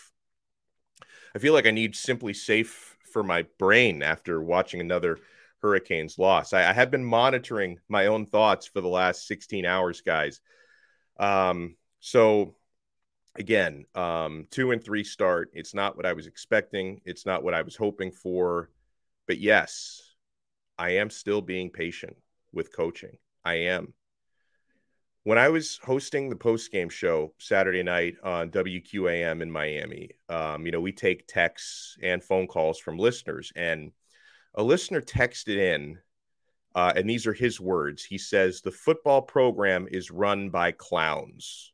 I 1.35 1.38
feel 1.38 1.52
like 1.52 1.67
I 1.67 1.73
need 1.73 1.95
SimpliSafe 1.95 2.75
for 3.12 3.23
my 3.23 3.47
brain 3.59 4.02
after 4.02 4.40
watching 4.40 4.81
another 4.81 5.19
Hurricanes 5.62 6.19
loss. 6.19 6.52
I, 6.52 6.69
I, 6.69 6.73
have 6.73 6.90
been 6.90 7.05
monitoring 7.05 7.78
my 7.88 8.07
own 8.07 8.26
thoughts 8.26 8.67
for 8.67 8.81
the 8.81 8.88
last 8.88 9.26
16 9.26 9.67
hours, 9.67 10.02
guys. 10.02 10.40
Um, 11.19 11.76
so 12.00 12.55
again, 13.38 13.87
um, 13.95 14.47
two 14.50 14.73
and 14.73 14.83
three 14.83 15.04
start. 15.04 15.50
It's 15.54 15.75
not 15.75 15.97
what 15.97 16.07
I 16.07 16.12
was 16.12 16.26
expecting. 16.26 17.00
It's 17.04 17.25
not 17.25 17.42
what 17.42 17.54
I 17.54 17.62
was 17.62 17.76
hoping 17.76 18.11
for. 18.11 18.71
But 19.26 19.38
yes, 19.38 20.02
I 20.78 20.90
am 20.90 21.11
still 21.11 21.40
being 21.40 21.71
patient 21.71 22.16
with 22.52 22.75
coaching. 22.75 23.16
I 23.45 23.54
am. 23.54 23.95
When 25.25 25.38
I 25.38 25.49
was 25.49 25.78
hosting 25.83 26.30
the 26.30 26.37
post 26.37 26.73
game 26.73 26.88
show 26.88 27.35
Saturday 27.38 27.83
night 27.83 28.14
on 28.23 28.50
WQAM 28.50 29.42
in 29.42 29.50
Miami, 29.50 30.11
um, 30.28 30.64
you 30.64 30.73
know, 30.73 30.80
we 30.80 30.92
take 30.92 31.26
texts 31.26 31.97
and 32.02 32.25
phone 32.25 32.47
calls 32.47 32.78
from 32.78 32.97
listeners, 32.97 33.52
and 33.54 33.92
a 34.54 34.62
listener 34.62 35.02
texted 35.02 35.59
in, 35.59 35.99
uh, 36.75 36.92
and 36.97 37.09
these 37.09 37.26
are 37.26 37.35
his 37.35 37.61
words. 37.61 38.04
He 38.04 38.16
says, 38.16 38.62
The 38.62 38.71
football 38.71 39.21
program 39.21 39.87
is 39.90 40.11
run 40.11 40.49
by 40.49 40.73
clowns. 40.73 41.73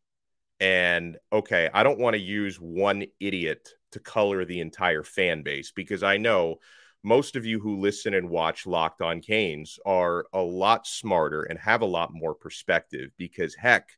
And 0.64 1.18
okay, 1.30 1.68
I 1.75 1.83
don't 1.83 1.99
want 1.99 2.14
to 2.14 2.23
use 2.23 2.56
one 2.56 3.04
idiot 3.21 3.68
to 3.92 4.00
color 4.00 4.47
the 4.47 4.61
entire 4.61 5.02
fan 5.02 5.42
base 5.42 5.73
because 5.73 6.02
I 6.02 6.16
know 6.16 6.56
most 7.02 7.37
of 7.37 7.44
you 7.44 7.61
who 7.61 7.80
listen 7.80 8.14
and 8.14 8.30
watch 8.30 8.64
Locked 8.64 9.02
on 9.02 9.21
Canes 9.21 9.78
are 9.85 10.25
a 10.33 10.40
lot 10.40 10.87
smarter 10.87 11.42
and 11.42 11.59
have 11.59 11.83
a 11.83 11.87
lot 11.87 12.14
more 12.14 12.35
perspective 12.35 13.11
because 13.18 13.54
heck, 13.54 13.90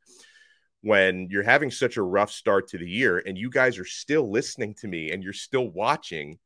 when 0.80 1.28
you're 1.30 1.44
having 1.44 1.70
such 1.70 1.98
a 1.98 2.02
rough 2.02 2.32
start 2.32 2.66
to 2.70 2.78
the 2.78 2.90
year 2.90 3.22
and 3.24 3.38
you 3.38 3.48
guys 3.48 3.78
are 3.78 3.84
still 3.84 4.28
listening 4.28 4.74
to 4.80 4.88
me 4.88 5.12
and 5.12 5.22
you're 5.22 5.32
still 5.32 5.68
watching, 5.68 6.36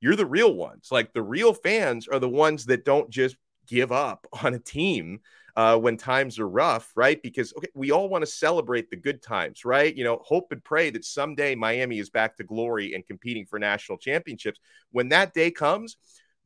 you're 0.00 0.16
the 0.16 0.26
real 0.26 0.54
ones. 0.54 0.88
Like 0.90 1.12
the 1.12 1.22
real 1.22 1.54
fans 1.54 2.08
are 2.08 2.18
the 2.18 2.28
ones 2.28 2.64
that 2.64 2.84
don't 2.84 3.10
just 3.10 3.36
give 3.68 3.92
up 3.92 4.26
on 4.42 4.54
a 4.54 4.58
team 4.58 5.20
uh, 5.56 5.76
when 5.76 5.96
times 5.96 6.38
are 6.38 6.48
rough, 6.48 6.92
right? 6.94 7.20
Because 7.22 7.52
okay, 7.56 7.68
we 7.74 7.90
all 7.90 8.08
want 8.08 8.22
to 8.22 8.30
celebrate 8.30 8.90
the 8.90 8.96
good 8.96 9.22
times, 9.22 9.64
right? 9.64 9.94
You 9.94 10.04
know, 10.04 10.20
hope 10.24 10.52
and 10.52 10.62
pray 10.62 10.90
that 10.90 11.04
someday 11.04 11.54
Miami 11.54 11.98
is 11.98 12.10
back 12.10 12.36
to 12.36 12.44
glory 12.44 12.94
and 12.94 13.06
competing 13.06 13.44
for 13.44 13.58
national 13.58 13.98
championships. 13.98 14.60
When 14.92 15.08
that 15.08 15.34
day 15.34 15.50
comes, 15.50 15.96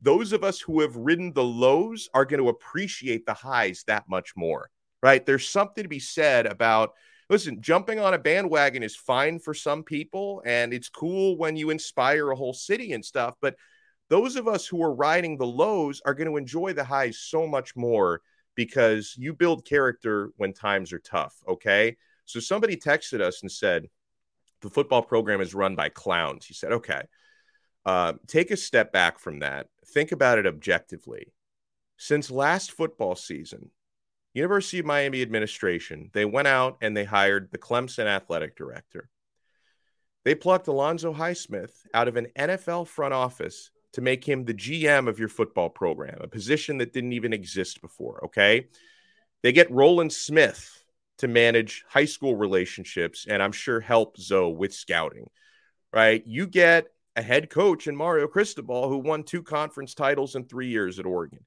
those 0.01 0.33
of 0.33 0.43
us 0.43 0.59
who 0.59 0.81
have 0.81 0.95
ridden 0.95 1.31
the 1.31 1.43
lows 1.43 2.09
are 2.13 2.25
going 2.25 2.41
to 2.41 2.49
appreciate 2.49 3.25
the 3.25 3.33
highs 3.33 3.83
that 3.87 4.09
much 4.09 4.35
more, 4.35 4.69
right? 5.01 5.25
There's 5.25 5.47
something 5.47 5.83
to 5.83 5.89
be 5.89 5.99
said 5.99 6.45
about 6.47 6.93
listen, 7.29 7.61
jumping 7.61 7.99
on 7.99 8.13
a 8.13 8.19
bandwagon 8.19 8.83
is 8.83 8.95
fine 8.95 9.39
for 9.39 9.53
some 9.53 9.83
people, 9.83 10.41
and 10.45 10.73
it's 10.73 10.89
cool 10.89 11.37
when 11.37 11.55
you 11.55 11.69
inspire 11.69 12.31
a 12.31 12.35
whole 12.35 12.53
city 12.53 12.93
and 12.93 13.03
stuff. 13.03 13.35
But 13.41 13.55
those 14.09 14.35
of 14.35 14.47
us 14.47 14.67
who 14.67 14.81
are 14.83 14.93
riding 14.93 15.37
the 15.37 15.45
lows 15.45 16.01
are 16.05 16.13
going 16.13 16.29
to 16.29 16.37
enjoy 16.37 16.73
the 16.73 16.83
highs 16.83 17.17
so 17.17 17.47
much 17.47 17.75
more 17.75 18.21
because 18.55 19.15
you 19.17 19.33
build 19.33 19.65
character 19.65 20.29
when 20.37 20.53
times 20.53 20.93
are 20.93 20.99
tough. 20.99 21.35
Okay. 21.47 21.97
So 22.25 22.39
somebody 22.39 22.77
texted 22.77 23.21
us 23.21 23.41
and 23.41 23.51
said, 23.51 23.87
the 24.61 24.69
football 24.69 25.01
program 25.01 25.41
is 25.41 25.53
run 25.53 25.75
by 25.75 25.89
clowns. 25.89 26.45
He 26.45 26.53
said, 26.53 26.71
okay, 26.71 27.03
uh, 27.85 28.13
take 28.27 28.51
a 28.51 28.57
step 28.57 28.91
back 28.93 29.19
from 29.19 29.39
that. 29.39 29.67
Think 29.87 30.11
about 30.11 30.39
it 30.39 30.47
objectively. 30.47 31.33
Since 31.97 32.31
last 32.31 32.71
football 32.71 33.15
season, 33.15 33.71
University 34.33 34.79
of 34.79 34.85
Miami 34.85 35.21
administration, 35.21 36.09
they 36.13 36.25
went 36.25 36.47
out 36.47 36.77
and 36.81 36.95
they 36.95 37.03
hired 37.03 37.51
the 37.51 37.57
Clemson 37.57 38.05
athletic 38.05 38.55
director. 38.55 39.09
They 40.25 40.33
plucked 40.33 40.67
Alonzo 40.67 41.13
Highsmith 41.13 41.73
out 41.93 42.07
of 42.07 42.15
an 42.15 42.27
NFL 42.37 42.87
front 42.87 43.13
office 43.13 43.69
to 43.93 44.01
make 44.01 44.27
him 44.27 44.45
the 44.45 44.53
GM 44.53 45.07
of 45.07 45.19
your 45.19 45.29
football 45.29 45.69
program, 45.69 46.19
a 46.21 46.27
position 46.27 46.77
that 46.79 46.93
didn't 46.93 47.13
even 47.13 47.33
exist 47.33 47.81
before. 47.81 48.25
Okay. 48.25 48.67
They 49.41 49.51
get 49.51 49.71
Roland 49.71 50.13
Smith 50.13 50.83
to 51.19 51.27
manage 51.27 51.83
high 51.87 52.05
school 52.05 52.35
relationships 52.35 53.25
and 53.29 53.41
I'm 53.41 53.51
sure 53.51 53.79
help 53.79 54.17
Zoe 54.17 54.53
with 54.53 54.73
scouting, 54.73 55.29
right? 55.91 56.23
You 56.25 56.47
get 56.47 56.87
a 57.15 57.21
head 57.21 57.49
coach 57.49 57.87
in 57.87 57.95
Mario 57.95 58.27
Cristobal 58.27 58.89
who 58.89 58.97
won 58.97 59.23
two 59.23 59.43
conference 59.43 59.93
titles 59.93 60.35
in 60.35 60.45
three 60.45 60.69
years 60.69 60.97
at 60.97 61.05
Oregon 61.05 61.45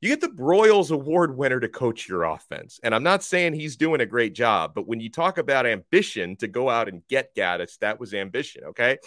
you 0.00 0.08
get 0.08 0.20
the 0.20 0.28
Broyles 0.28 0.92
Award 0.92 1.36
winner 1.36 1.58
to 1.58 1.68
coach 1.68 2.08
your 2.08 2.24
offense. 2.24 2.78
And 2.82 2.94
I'm 2.94 3.02
not 3.02 3.24
saying 3.24 3.54
he's 3.54 3.76
doing 3.76 4.00
a 4.00 4.06
great 4.06 4.32
job, 4.32 4.72
but 4.74 4.86
when 4.86 5.00
you 5.00 5.10
talk 5.10 5.38
about 5.38 5.66
ambition 5.66 6.36
to 6.36 6.46
go 6.46 6.70
out 6.70 6.88
and 6.88 7.02
get 7.08 7.34
Gattis, 7.34 7.78
that 7.78 7.98
was 7.98 8.14
ambition. 8.14 8.64
Okay. 8.66 8.98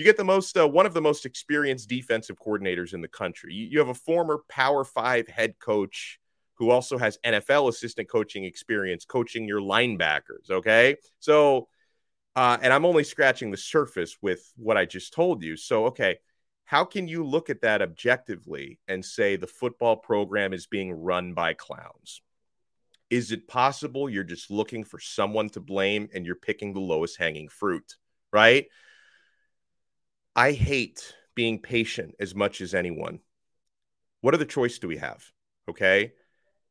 You 0.00 0.06
get 0.06 0.16
the 0.16 0.24
most, 0.24 0.56
uh, 0.56 0.66
one 0.66 0.86
of 0.86 0.94
the 0.94 1.02
most 1.02 1.26
experienced 1.26 1.90
defensive 1.90 2.38
coordinators 2.38 2.94
in 2.94 3.02
the 3.02 3.08
country. 3.08 3.52
You, 3.52 3.66
you 3.66 3.78
have 3.80 3.88
a 3.88 3.94
former 3.94 4.38
Power 4.48 4.82
Five 4.82 5.28
head 5.28 5.58
coach 5.58 6.18
who 6.54 6.70
also 6.70 6.96
has 6.96 7.18
NFL 7.22 7.68
assistant 7.68 8.08
coaching 8.08 8.44
experience 8.44 9.04
coaching 9.04 9.46
your 9.46 9.60
linebackers. 9.60 10.50
Okay. 10.50 10.96
So, 11.18 11.68
uh, 12.34 12.56
and 12.62 12.72
I'm 12.72 12.86
only 12.86 13.04
scratching 13.04 13.50
the 13.50 13.58
surface 13.58 14.16
with 14.22 14.50
what 14.56 14.78
I 14.78 14.86
just 14.86 15.12
told 15.12 15.42
you. 15.42 15.54
So, 15.56 15.84
okay 15.88 16.16
how 16.70 16.84
can 16.84 17.08
you 17.08 17.24
look 17.24 17.50
at 17.50 17.62
that 17.62 17.82
objectively 17.82 18.78
and 18.86 19.04
say 19.04 19.34
the 19.34 19.44
football 19.44 19.96
program 19.96 20.52
is 20.52 20.68
being 20.68 20.92
run 20.92 21.34
by 21.34 21.52
clowns? 21.52 22.22
Is 23.10 23.32
it 23.32 23.48
possible 23.48 24.08
you're 24.08 24.22
just 24.22 24.52
looking 24.52 24.84
for 24.84 25.00
someone 25.00 25.50
to 25.50 25.60
blame 25.60 26.08
and 26.14 26.24
you're 26.24 26.36
picking 26.36 26.72
the 26.72 26.78
lowest 26.78 27.18
hanging 27.18 27.48
fruit, 27.48 27.96
right? 28.32 28.66
I 30.34 30.52
hate 30.52 31.14
being 31.34 31.58
patient 31.60 32.14
as 32.20 32.34
much 32.34 32.60
as 32.60 32.74
anyone. 32.74 33.20
What 34.20 34.34
other 34.34 34.44
choice 34.44 34.78
do 34.78 34.88
we 34.88 34.98
have? 34.98 35.24
Okay. 35.68 36.12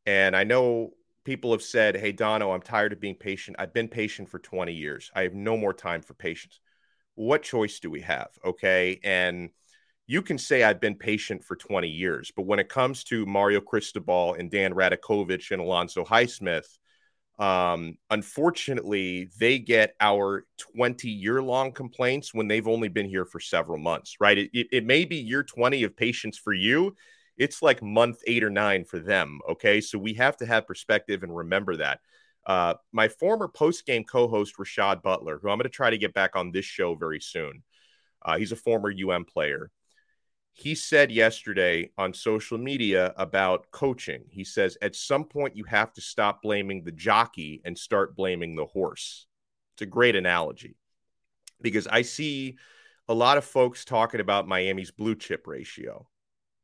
And 0.06 0.36
I 0.36 0.44
know 0.44 0.92
people 1.24 1.51
have 1.51 1.62
said, 1.62 1.96
Hey, 1.96 2.12
Donno, 2.12 2.51
I'm 2.51 2.62
tired 2.62 2.94
of 2.94 3.00
being 3.00 3.16
patient. 3.16 3.58
I've 3.60 3.74
been 3.74 3.88
patient 3.88 4.30
for 4.30 4.39
20 4.39 4.74
years. 4.74 5.12
I 5.16 5.24
have 5.24 5.34
no 5.34 5.58
more 5.58 5.74
time 5.74 6.01
for 6.01 6.13
patience. 6.13 6.60
What 7.16 7.44
choice 7.44 7.80
do 7.80 7.89
we 7.89 8.01
have? 8.01 8.30
Okay. 8.46 9.00
And 9.04 9.50
you 10.08 10.22
can 10.22 10.38
say 10.38 10.63
I've 10.63 10.82
been 10.82 10.96
patient 10.96 11.44
for 11.44 11.56
20 11.56 11.88
years, 11.88 12.32
but 12.36 12.48
when 12.48 12.58
it 12.60 12.70
comes 12.70 13.04
to 13.06 13.28
Mario 13.28 13.62
Cristobal 13.62 14.34
and 14.34 14.50
Dan 14.50 14.74
Radakovich 14.74 15.51
and 15.51 15.62
Alonzo 15.62 16.04
Highsmith, 16.04 16.80
um, 17.39 17.98
unfortunately, 18.10 19.29
they 19.39 19.60
get 19.60 19.96
our 20.01 20.46
20 20.58 21.10
year 21.10 21.41
long 21.41 21.72
complaints 21.72 22.34
when 22.34 22.50
they've 22.50 22.67
only 22.67 22.89
been 22.89 23.08
here 23.08 23.24
for 23.24 23.39
several 23.39 23.79
months, 23.79 24.17
right? 24.19 24.38
It, 24.38 24.50
it, 24.53 24.67
it, 24.74 24.86
may 24.86 25.05
be 25.05 25.15
year 25.15 25.41
20 25.41 25.84
of 25.84 25.96
patience 25.96 26.38
for 26.38 26.51
you. 26.51 26.96
It's 27.38 27.62
like 27.62 27.81
month 27.81 28.19
eight 28.27 28.43
or 28.43 28.50
nine 28.50 28.84
for 28.84 29.00
them. 29.00 29.39
Okay. 29.50 29.79
So 29.79 29.98
we 29.98 30.15
have 30.15 30.36
to 30.38 30.46
have 30.46 30.67
perspective 30.67 31.24
and 31.24 31.34
remember 31.34 31.77
that. 31.77 32.01
Uh, 32.46 32.74
my 32.91 33.08
former 33.08 33.48
post 33.48 33.86
game 33.86 34.03
co 34.03 34.27
host, 34.27 34.58
Rashad 34.58 35.01
Butler, 35.01 35.39
who 35.41 35.50
I'm 35.50 35.58
going 35.58 35.63
to 35.63 35.69
try 35.69 35.89
to 35.89 35.98
get 35.98 36.13
back 36.13 36.36
on 36.36 36.51
this 36.51 36.65
show 36.65 36.96
very 36.96 37.22
soon, 37.22 37.63
uh, 38.22 38.38
he's 38.38 38.51
a 38.51 38.58
former 38.58 38.91
UM 38.91 39.24
player. 39.24 39.72
He 40.60 40.75
said 40.75 41.10
yesterday 41.10 41.89
on 41.98 42.13
social 42.13 42.58
media 42.58 43.13
about 43.16 43.72
coaching. 43.72 44.25
He 44.30 44.44
says, 44.44 44.78
at 44.82 44.94
some 44.94 45.24
point, 45.24 45.56
you 45.56 45.63
have 45.63 45.94
to 45.94 46.01
stop 46.01 46.42
blaming 46.42 46.84
the 46.84 46.92
jockey 46.92 47.62
and 47.63 47.78
start 47.78 48.13
blaming 48.13 48.58
the 48.58 48.66
horse. 48.66 49.25
It's 49.75 49.84
a 49.84 49.86
great 49.86 50.18
analogy 50.18 50.75
because 51.62 51.88
I 51.88 52.01
see 52.01 52.58
a 53.08 53.13
lot 53.13 53.38
of 53.38 53.46
folks 53.46 53.86
talking 53.86 54.20
about 54.20 54.50
Miami's 54.50 54.92
blue 54.92 55.16
chip 55.16 55.48
ratio. 55.48 56.10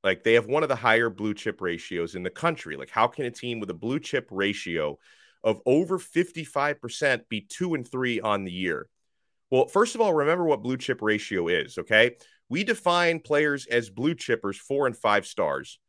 Like 0.04 0.26
they 0.26 0.34
have 0.34 0.46
one 0.46 0.64
of 0.64 0.68
the 0.68 0.76
higher 0.76 1.10
blue 1.10 1.34
chip 1.34 1.62
ratios 1.62 2.16
in 2.16 2.24
the 2.24 2.30
country. 2.30 2.76
Like, 2.76 2.90
how 2.90 3.08
can 3.08 3.24
a 3.24 3.32
team 3.32 3.62
with 3.62 3.70
a 3.70 3.74
blue 3.74 4.02
chip 4.02 4.28
ratio 4.30 5.00
of 5.42 5.62
over 5.66 6.00
55% 6.00 7.30
be 7.30 7.40
two 7.40 7.76
and 7.76 7.90
three 7.90 8.20
on 8.20 8.44
the 8.44 8.52
year? 8.52 8.90
Well, 9.50 9.68
first 9.68 9.96
of 9.96 10.02
all, 10.02 10.14
remember 10.14 10.44
what 10.44 10.64
blue 10.64 10.76
chip 10.76 11.02
ratio 11.02 11.48
is, 11.48 11.78
okay? 11.78 12.18
We 12.50 12.64
define 12.64 13.20
players 13.20 13.66
as 13.66 13.90
blue 13.90 14.16
chippers, 14.16 14.58
four 14.58 14.88
and 14.88 14.98
five 14.98 15.26
stars, 15.26 15.80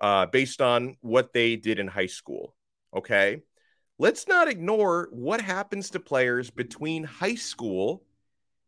uh, 0.00 0.26
based 0.26 0.60
on 0.60 0.96
what 1.00 1.32
they 1.32 1.56
did 1.56 1.78
in 1.78 1.88
high 1.88 2.06
school, 2.06 2.54
okay? 2.96 3.42
Let's 3.98 4.28
not 4.28 4.48
ignore 4.48 5.08
what 5.10 5.40
happens 5.40 5.90
to 5.90 6.00
players 6.00 6.50
between 6.50 7.02
high 7.02 7.34
school 7.34 8.04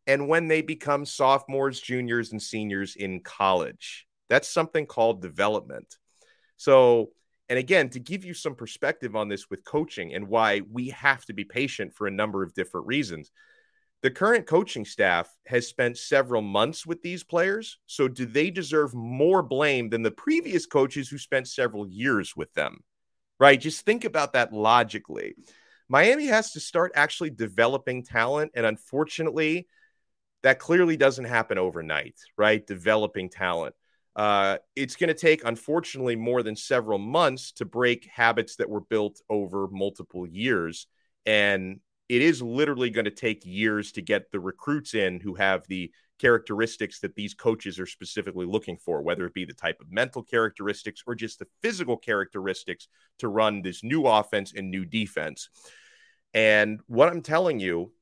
and 0.07 0.27
when 0.27 0.49
they 0.49 0.61
become 0.61 1.07
sophomores, 1.07 1.81
juniors, 1.81 2.33
and 2.33 2.43
seniors 2.43 2.97
in 2.97 3.21
college. 3.21 4.09
That's 4.29 4.49
something 4.49 4.87
called 4.87 5.23
development. 5.23 5.99
So, 6.57 7.11
and 7.49 7.59
again, 7.59 7.91
to 7.91 8.01
give 8.01 8.25
you 8.25 8.35
some 8.35 8.57
perspective 8.57 9.15
on 9.15 9.29
this 9.29 9.49
with 9.49 9.65
coaching 9.65 10.15
and 10.15 10.29
why 10.29 10.63
we 10.71 10.89
have 10.89 11.25
to 11.27 11.33
be 11.33 11.45
patient 11.45 11.95
for 11.95 12.07
a 12.09 12.13
number 12.13 12.43
of 12.43 12.55
different 12.55 12.89
reasons. 12.89 13.31
The 14.03 14.11
current 14.11 14.47
coaching 14.47 14.87
staff 14.87 15.29
has 15.47 15.69
spent 15.69 15.99
several 15.99 16.41
months 16.41 16.87
with 16.87 17.03
these 17.03 17.23
players. 17.23 17.79
So, 17.87 18.09
do 18.09 18.25
they 18.25 18.51
deserve 18.51 18.95
more 18.95 19.43
blame 19.43 19.91
than 19.91 20.03
the 20.03 20.11
previous 20.11 20.65
coaches 20.65 21.09
who 21.09 21.19
spent 21.19 21.49
several 21.49 21.87
years 21.87 22.35
with 22.35 22.53
them? 22.55 22.83
Right? 23.39 23.61
Just 23.61 23.85
think 23.85 24.05
about 24.05 24.33
that 24.33 24.53
logically. 24.53 25.35
Miami 25.89 26.27
has 26.27 26.53
to 26.53 26.61
start 26.61 26.93
actually 26.95 27.31
developing 27.31 28.05
talent. 28.05 28.53
And 28.55 28.65
unfortunately, 28.65 29.67
that 30.43 30.59
clearly 30.59 30.97
doesn't 30.97 31.25
happen 31.25 31.59
overnight, 31.59 32.15
right? 32.39 32.67
Developing 32.67 33.29
talent. 33.29 33.75
Uh, 34.17 34.59
it's 34.77 34.97
going 34.97 35.09
to 35.09 35.15
take, 35.15 35.45
unfortunately, 35.45 36.17
more 36.17 36.43
than 36.43 36.57
several 36.57 36.99
months 36.99 37.53
to 37.53 37.65
break 37.65 38.09
habits 38.13 38.57
that 38.57 38.71
were 38.71 38.81
built 38.81 39.21
over 39.29 39.69
multiple 39.69 40.27
years. 40.27 40.87
And 41.27 41.81
it 42.11 42.23
is 42.23 42.43
literally 42.43 42.91
going 42.91 43.05
to 43.05 43.11
take 43.13 43.47
years 43.47 43.93
to 43.93 44.03
get 44.03 44.33
the 44.33 44.41
recruits 44.41 44.95
in 44.95 45.21
who 45.21 45.37
have 45.37 45.65
the 45.69 45.93
characteristics 46.19 46.99
that 46.99 47.15
these 47.15 47.35
coaches 47.35 47.79
are 47.79 47.87
specifically 47.87 48.45
looking 48.45 48.77
for, 48.77 49.01
whether 49.01 49.25
it 49.27 49.33
be 49.33 49.45
the 49.45 49.55
type 49.55 49.81
of 49.81 49.93
mental 49.93 50.21
characteristics 50.21 51.05
or 51.07 51.15
just 51.15 51.39
the 51.39 51.47
physical 51.63 51.97
characteristics 51.97 52.89
to 53.19 53.29
run 53.29 53.63
this 53.63 53.85
new 53.85 54.09
offense 54.09 54.53
and 54.57 54.73
new 54.73 54.85
defense. 54.85 55.51
And 56.35 56.81
what 56.89 57.09
I'm 57.09 57.23
telling 57.23 57.61
you 57.61 57.93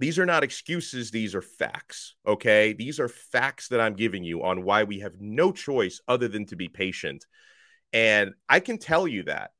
these 0.00 0.18
are 0.18 0.26
not 0.26 0.42
excuses, 0.42 1.12
these 1.12 1.36
are 1.36 1.42
facts. 1.42 2.16
Okay. 2.26 2.72
These 2.72 2.98
are 2.98 3.08
facts 3.08 3.68
that 3.68 3.80
I'm 3.80 3.94
giving 3.94 4.24
you 4.24 4.42
on 4.42 4.64
why 4.64 4.82
we 4.82 4.98
have 4.98 5.20
no 5.20 5.52
choice 5.52 6.00
other 6.08 6.26
than 6.26 6.46
to 6.46 6.56
be 6.56 6.68
patient. 6.68 7.24
And 7.92 8.34
I 8.48 8.58
can 8.58 8.78
tell 8.78 9.06
you 9.06 9.22
that. 9.24 9.52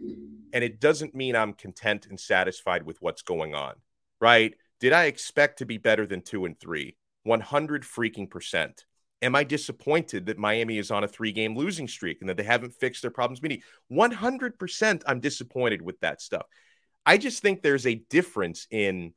And 0.00 0.64
it 0.64 0.80
doesn't 0.80 1.14
mean 1.14 1.36
I'm 1.36 1.52
content 1.52 2.06
and 2.08 2.18
satisfied 2.18 2.84
with 2.84 2.98
what's 3.00 3.22
going 3.22 3.54
on, 3.54 3.74
right? 4.20 4.54
Did 4.80 4.92
I 4.92 5.04
expect 5.04 5.58
to 5.58 5.66
be 5.66 5.78
better 5.78 6.06
than 6.06 6.20
two 6.20 6.44
and 6.44 6.58
three? 6.58 6.96
100 7.24 7.82
freaking 7.82 8.30
percent. 8.30 8.84
Am 9.22 9.34
I 9.34 9.44
disappointed 9.44 10.26
that 10.26 10.38
Miami 10.38 10.78
is 10.78 10.90
on 10.90 11.04
a 11.04 11.08
three 11.08 11.32
game 11.32 11.56
losing 11.56 11.88
streak 11.88 12.18
and 12.20 12.28
that 12.28 12.36
they 12.36 12.42
haven't 12.42 12.74
fixed 12.74 13.02
their 13.02 13.10
problems? 13.10 13.42
Meaning 13.42 13.62
100% 13.90 15.02
I'm 15.06 15.20
disappointed 15.20 15.80
with 15.80 15.98
that 16.00 16.20
stuff. 16.20 16.46
I 17.06 17.18
just 17.18 17.42
think 17.42 17.62
there's 17.62 17.86
a 17.86 18.02
difference 18.10 18.66
in 18.70 19.14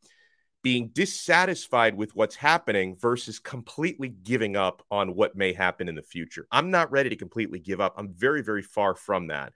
being 0.64 0.90
dissatisfied 0.90 1.96
with 1.96 2.16
what's 2.16 2.36
happening 2.36 2.98
versus 3.00 3.40
completely 3.40 4.10
giving 4.10 4.56
up 4.56 4.84
on 4.92 5.16
what 5.16 5.36
may 5.36 5.54
happen 5.54 5.88
in 5.88 5.96
the 5.96 6.02
future. 6.02 6.48
I'm 6.52 6.72
not 6.72 6.92
ready 6.92 7.10
to 7.10 7.16
completely 7.16 7.60
give 7.60 7.80
up. 7.80 7.94
I'm 7.98 8.14
very, 8.14 8.42
very 8.42 8.64
far 8.64 8.96
from 8.96 9.28
that. 9.28 9.54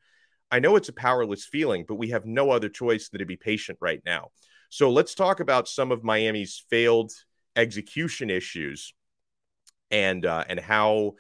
I 0.52 0.60
know 0.60 0.76
it's 0.76 0.90
a 0.90 0.94
powerless 0.94 1.46
feeling, 1.46 1.86
but 1.88 1.96
we 1.96 2.10
have 2.10 2.26
no 2.26 2.52
other 2.52 2.70
choice 2.70 3.10
than 3.10 3.20
to 3.20 3.26
be 3.26 3.38
patient 3.38 3.78
right 3.82 4.02
now. 4.06 4.30
So 4.70 4.90
let's 4.90 5.16
talk 5.16 5.40
about 5.40 5.68
some 5.68 5.92
of 5.92 6.04
Miami's 6.04 6.64
failed 6.70 7.12
execution 7.56 8.30
issues 8.30 8.94
and 9.90 10.26
uh, 10.26 10.44
and 10.48 10.60
how 10.60 11.14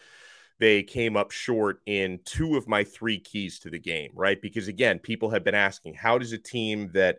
they 0.59 0.83
came 0.83 1.17
up 1.17 1.31
short 1.31 1.79
in 1.85 2.19
two 2.23 2.55
of 2.55 2.67
my 2.67 2.83
three 2.83 3.19
keys 3.19 3.59
to 3.59 3.69
the 3.69 3.79
game, 3.79 4.11
right? 4.13 4.41
Because 4.41 4.67
again, 4.67 4.99
people 4.99 5.31
have 5.31 5.43
been 5.43 5.55
asking, 5.55 5.95
how 5.95 6.17
does 6.17 6.33
a 6.33 6.37
team 6.37 6.91
that 6.93 7.17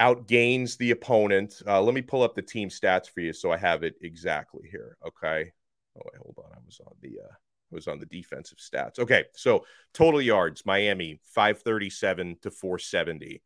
outgains 0.00 0.76
the 0.76 0.90
opponent. 0.90 1.62
Uh, 1.66 1.80
let 1.80 1.94
me 1.94 2.02
pull 2.02 2.22
up 2.22 2.34
the 2.34 2.42
team 2.42 2.68
stats 2.68 3.08
for 3.08 3.20
you 3.20 3.32
so 3.32 3.52
I 3.52 3.56
have 3.56 3.82
it 3.82 3.94
exactly 4.02 4.68
here. 4.70 4.96
Okay. 5.06 5.52
Oh 5.96 6.02
wait, 6.04 6.20
hold 6.20 6.38
on. 6.38 6.52
I 6.52 6.58
was 6.64 6.80
on 6.84 6.94
the 7.00 7.20
uh, 7.20 7.34
was 7.70 7.88
on 7.88 7.98
the 7.98 8.06
defensive 8.06 8.58
stats. 8.58 8.98
Okay, 8.98 9.24
so 9.34 9.64
total 9.92 10.20
yards, 10.20 10.64
Miami 10.64 11.20
537 11.34 12.38
to 12.42 12.50
470. 12.50 13.42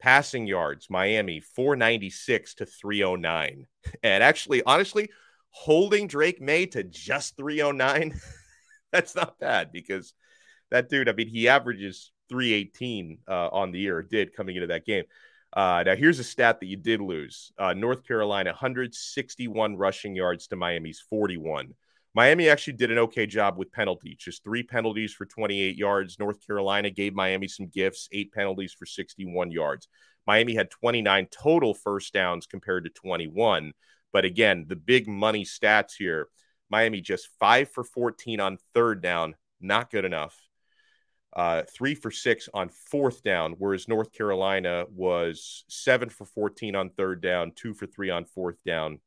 Passing 0.00 0.46
yards, 0.46 0.88
Miami 0.90 1.40
496 1.40 2.54
to 2.54 2.66
309. 2.66 3.66
And 4.02 4.22
actually, 4.22 4.62
honestly, 4.62 5.10
holding 5.50 6.06
Drake 6.06 6.40
Maye 6.40 6.66
to 6.66 6.84
just 6.84 7.36
309, 7.36 8.18
that's 8.92 9.14
not 9.16 9.38
bad 9.38 9.72
because 9.72 10.14
that 10.70 10.88
dude, 10.88 11.08
I 11.08 11.12
mean, 11.12 11.28
he 11.28 11.48
averages 11.48 12.12
318 12.28 13.18
uh, 13.26 13.48
on 13.48 13.72
the 13.72 13.80
year, 13.80 14.02
did 14.02 14.34
coming 14.34 14.56
into 14.56 14.68
that 14.68 14.86
game. 14.86 15.04
Uh, 15.52 15.82
now, 15.84 15.96
here's 15.96 16.18
a 16.18 16.24
stat 16.24 16.60
that 16.60 16.66
you 16.66 16.76
did 16.76 17.00
lose 17.00 17.52
uh, 17.58 17.72
North 17.72 18.06
Carolina, 18.06 18.50
161 18.50 19.76
rushing 19.76 20.14
yards 20.14 20.46
to 20.48 20.56
Miami's 20.56 21.02
41. 21.08 21.74
Miami 22.18 22.48
actually 22.48 22.72
did 22.72 22.90
an 22.90 22.98
okay 22.98 23.26
job 23.28 23.56
with 23.56 23.70
penalties, 23.70 24.16
just 24.18 24.42
three 24.42 24.64
penalties 24.64 25.12
for 25.12 25.24
28 25.24 25.76
yards. 25.76 26.18
North 26.18 26.44
Carolina 26.44 26.90
gave 26.90 27.14
Miami 27.14 27.46
some 27.46 27.68
gifts, 27.68 28.08
eight 28.10 28.32
penalties 28.32 28.72
for 28.72 28.86
61 28.86 29.52
yards. 29.52 29.86
Miami 30.26 30.56
had 30.56 30.68
29 30.68 31.28
total 31.30 31.74
first 31.74 32.12
downs 32.12 32.48
compared 32.48 32.82
to 32.82 32.90
21. 32.90 33.72
But 34.12 34.24
again, 34.24 34.64
the 34.66 34.74
big 34.74 35.06
money 35.06 35.44
stats 35.44 35.92
here 35.96 36.26
Miami 36.68 37.00
just 37.00 37.28
five 37.38 37.70
for 37.70 37.84
14 37.84 38.40
on 38.40 38.58
third 38.74 39.00
down, 39.00 39.36
not 39.60 39.88
good 39.88 40.04
enough 40.04 40.36
uh, 41.34 41.62
three 41.72 41.94
for 41.94 42.10
six 42.10 42.48
on 42.52 42.68
fourth 42.68 43.22
down, 43.22 43.54
whereas 43.58 43.86
North 43.86 44.12
Carolina 44.12 44.86
was 44.90 45.64
seven 45.68 46.08
for 46.08 46.24
14 46.24 46.74
on 46.74 46.90
third 46.90 47.20
down, 47.20 47.52
two 47.54 47.74
for 47.74 47.86
three 47.86 48.10
on 48.10 48.24
fourth 48.24 48.56
down. 48.64 48.98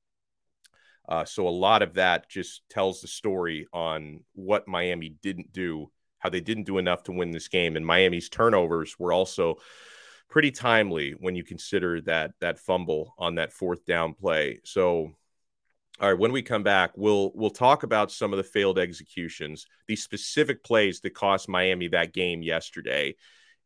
Uh, 1.11 1.25
so 1.25 1.45
a 1.45 1.49
lot 1.49 1.81
of 1.81 1.95
that 1.95 2.29
just 2.29 2.61
tells 2.69 3.01
the 3.01 3.07
story 3.07 3.67
on 3.73 4.21
what 4.31 4.65
Miami 4.65 5.09
didn't 5.21 5.51
do, 5.51 5.91
how 6.19 6.29
they 6.29 6.39
didn't 6.39 6.63
do 6.63 6.77
enough 6.77 7.03
to 7.03 7.11
win 7.11 7.31
this 7.31 7.49
game. 7.49 7.75
And 7.75 7.85
Miami's 7.85 8.29
turnovers 8.29 8.97
were 8.97 9.11
also 9.11 9.55
pretty 10.29 10.51
timely 10.51 11.11
when 11.11 11.35
you 11.35 11.43
consider 11.43 11.99
that 11.99 12.31
that 12.39 12.59
fumble 12.59 13.13
on 13.17 13.35
that 13.35 13.51
fourth 13.51 13.85
down 13.85 14.13
play. 14.13 14.61
So 14.63 15.11
all 15.99 16.09
right, 16.09 16.17
when 16.17 16.31
we 16.31 16.43
come 16.43 16.63
back, 16.63 16.91
we'll 16.95 17.33
we'll 17.35 17.49
talk 17.49 17.83
about 17.83 18.09
some 18.09 18.31
of 18.31 18.37
the 18.37 18.43
failed 18.43 18.79
executions, 18.79 19.67
the 19.87 19.97
specific 19.97 20.63
plays 20.63 21.01
that 21.01 21.13
cost 21.13 21.49
Miami 21.49 21.89
that 21.89 22.13
game 22.13 22.41
yesterday, 22.41 23.15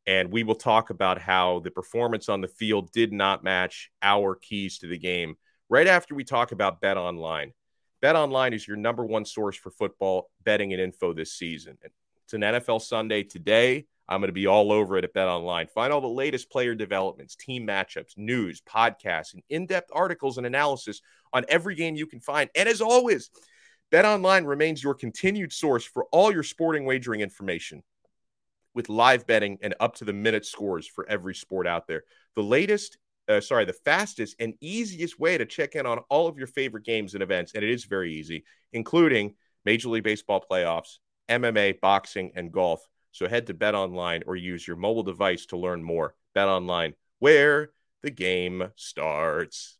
and 0.07 0.31
we 0.31 0.41
will 0.43 0.55
talk 0.55 0.89
about 0.89 1.21
how 1.21 1.59
the 1.59 1.69
performance 1.69 2.27
on 2.27 2.41
the 2.41 2.47
field 2.47 2.91
did 2.91 3.13
not 3.13 3.43
match 3.43 3.91
our 4.01 4.33
keys 4.33 4.79
to 4.79 4.87
the 4.87 4.97
game. 4.97 5.35
Right 5.67 5.87
after 5.87 6.13
we 6.13 6.23
talk 6.23 6.51
about 6.51 6.79
BetOnline. 6.79 7.53
Bet 7.99 8.15
Online 8.15 8.53
is 8.53 8.67
your 8.67 8.77
number 8.77 9.03
one 9.03 9.25
source 9.25 9.55
for 9.55 9.71
football 9.71 10.29
betting 10.43 10.73
and 10.73 10.81
info 10.81 11.11
this 11.11 11.33
season. 11.33 11.77
It's 12.23 12.33
an 12.33 12.41
NFL 12.41 12.83
Sunday 12.83 13.23
today. 13.23 13.87
I'm 14.07 14.21
going 14.21 14.29
to 14.29 14.33
be 14.33 14.45
all 14.45 14.71
over 14.71 14.95
it 14.97 15.03
at 15.03 15.15
BetOnline. 15.15 15.71
Find 15.71 15.91
all 15.91 16.01
the 16.01 16.07
latest 16.07 16.51
player 16.51 16.75
developments, 16.75 17.35
team 17.35 17.65
matchups, 17.65 18.15
news, 18.15 18.61
podcasts, 18.61 19.33
and 19.33 19.41
in 19.49 19.65
depth 19.65 19.89
articles 19.91 20.37
and 20.37 20.45
analysis 20.45 21.01
on 21.33 21.45
every 21.49 21.73
game 21.73 21.95
you 21.95 22.05
can 22.05 22.19
find. 22.19 22.51
And 22.55 22.69
as 22.69 22.81
always, 22.81 23.31
Bet 23.89 24.05
Online 24.05 24.45
remains 24.45 24.83
your 24.83 24.93
continued 24.93 25.51
source 25.51 25.83
for 25.83 26.05
all 26.11 26.31
your 26.31 26.43
sporting 26.43 26.85
wagering 26.85 27.21
information 27.21 27.81
with 28.75 28.89
live 28.89 29.25
betting 29.25 29.57
and 29.63 29.73
up 29.79 29.95
to 29.95 30.05
the 30.05 30.13
minute 30.13 30.45
scores 30.45 30.85
for 30.85 31.09
every 31.09 31.33
sport 31.33 31.65
out 31.65 31.87
there. 31.87 32.03
The 32.35 32.43
latest, 32.43 32.99
uh, 33.27 33.41
sorry, 33.41 33.65
the 33.65 33.73
fastest 33.73 34.35
and 34.39 34.53
easiest 34.61 35.19
way 35.19 35.37
to 35.37 35.45
check 35.45 35.75
in 35.75 35.85
on 35.85 35.99
all 36.09 36.27
of 36.27 36.37
your 36.37 36.47
favorite 36.47 36.85
games 36.85 37.13
and 37.13 37.23
events. 37.23 37.53
And 37.53 37.63
it 37.63 37.69
is 37.69 37.85
very 37.85 38.13
easy, 38.13 38.43
including 38.73 39.35
Major 39.65 39.89
League 39.89 40.03
Baseball 40.03 40.43
playoffs, 40.49 40.97
MMA, 41.29 41.79
boxing, 41.81 42.31
and 42.35 42.51
golf. 42.51 42.85
So 43.11 43.27
head 43.27 43.47
to 43.47 43.53
BetOnline 43.53 44.23
or 44.27 44.35
use 44.35 44.67
your 44.67 44.77
mobile 44.77 45.03
device 45.03 45.47
to 45.47 45.57
learn 45.57 45.83
more. 45.83 46.15
BetOnline, 46.35 46.93
where 47.19 47.71
the 48.03 48.11
game 48.11 48.69
starts. 48.75 49.77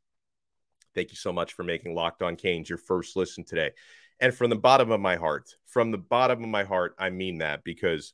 Thank 0.96 1.12
you 1.12 1.18
so 1.18 1.34
much 1.34 1.54
for 1.54 1.64
making 1.64 1.94
Locked 1.94 2.24
On 2.24 2.36
Canes 2.36 2.70
your 2.70 2.78
first 2.78 3.16
listen 3.16 3.44
today. 3.44 3.72
And 4.20 4.34
from 4.34 4.50
the 4.50 4.56
bottom 4.56 4.92
of 4.92 5.02
my 5.02 5.18
heart, 5.18 5.50
from 5.68 5.92
the 5.92 5.98
bottom 5.98 6.44
of 6.44 6.50
my 6.50 6.64
heart, 6.64 6.96
I 6.98 7.10
mean 7.10 7.40
that 7.40 7.64
because 7.64 8.14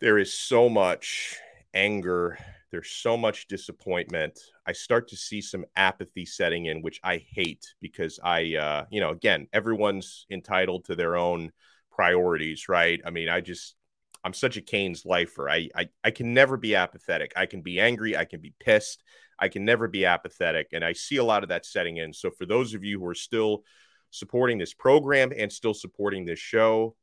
there 0.00 0.18
is 0.18 0.32
so 0.32 0.68
much 0.68 1.36
anger, 1.74 2.38
there's 2.70 2.90
so 2.90 3.16
much 3.16 3.48
disappointment. 3.48 4.38
I 4.66 4.72
start 4.72 5.08
to 5.08 5.16
see 5.16 5.40
some 5.40 5.64
apathy 5.76 6.26
setting 6.26 6.66
in, 6.66 6.82
which 6.82 7.00
I 7.02 7.24
hate 7.30 7.74
because 7.80 8.20
I, 8.22 8.56
uh, 8.56 8.84
you 8.90 9.00
know, 9.00 9.10
again, 9.10 9.48
everyone's 9.52 10.26
entitled 10.30 10.84
to 10.86 10.96
their 10.96 11.16
own 11.16 11.50
priorities, 11.90 12.68
right? 12.68 13.00
I 13.04 13.10
mean, 13.10 13.28
I 13.28 13.40
just, 13.40 13.74
I'm 14.22 14.34
such 14.34 14.56
a 14.56 14.62
Canes 14.62 15.04
lifer. 15.06 15.48
I, 15.48 15.68
I, 15.74 15.88
I 16.04 16.10
can 16.10 16.34
never 16.34 16.56
be 16.56 16.74
apathetic. 16.74 17.32
I 17.36 17.46
can 17.46 17.62
be 17.62 17.80
angry. 17.80 18.16
I 18.16 18.24
can 18.24 18.40
be 18.40 18.54
pissed. 18.60 19.02
I 19.38 19.48
can 19.48 19.64
never 19.64 19.88
be 19.88 20.04
apathetic. 20.04 20.68
And 20.72 20.84
I 20.84 20.92
see 20.92 21.16
a 21.16 21.24
lot 21.24 21.42
of 21.42 21.48
that 21.50 21.64
setting 21.64 21.96
in. 21.96 22.12
So 22.12 22.30
for 22.30 22.44
those 22.44 22.74
of 22.74 22.84
you 22.84 22.98
who 22.98 23.06
are 23.06 23.14
still 23.14 23.62
supporting 24.10 24.58
this 24.58 24.74
program 24.74 25.32
and 25.36 25.52
still 25.52 25.74
supporting 25.74 26.24
this 26.24 26.38
show, 26.38 26.96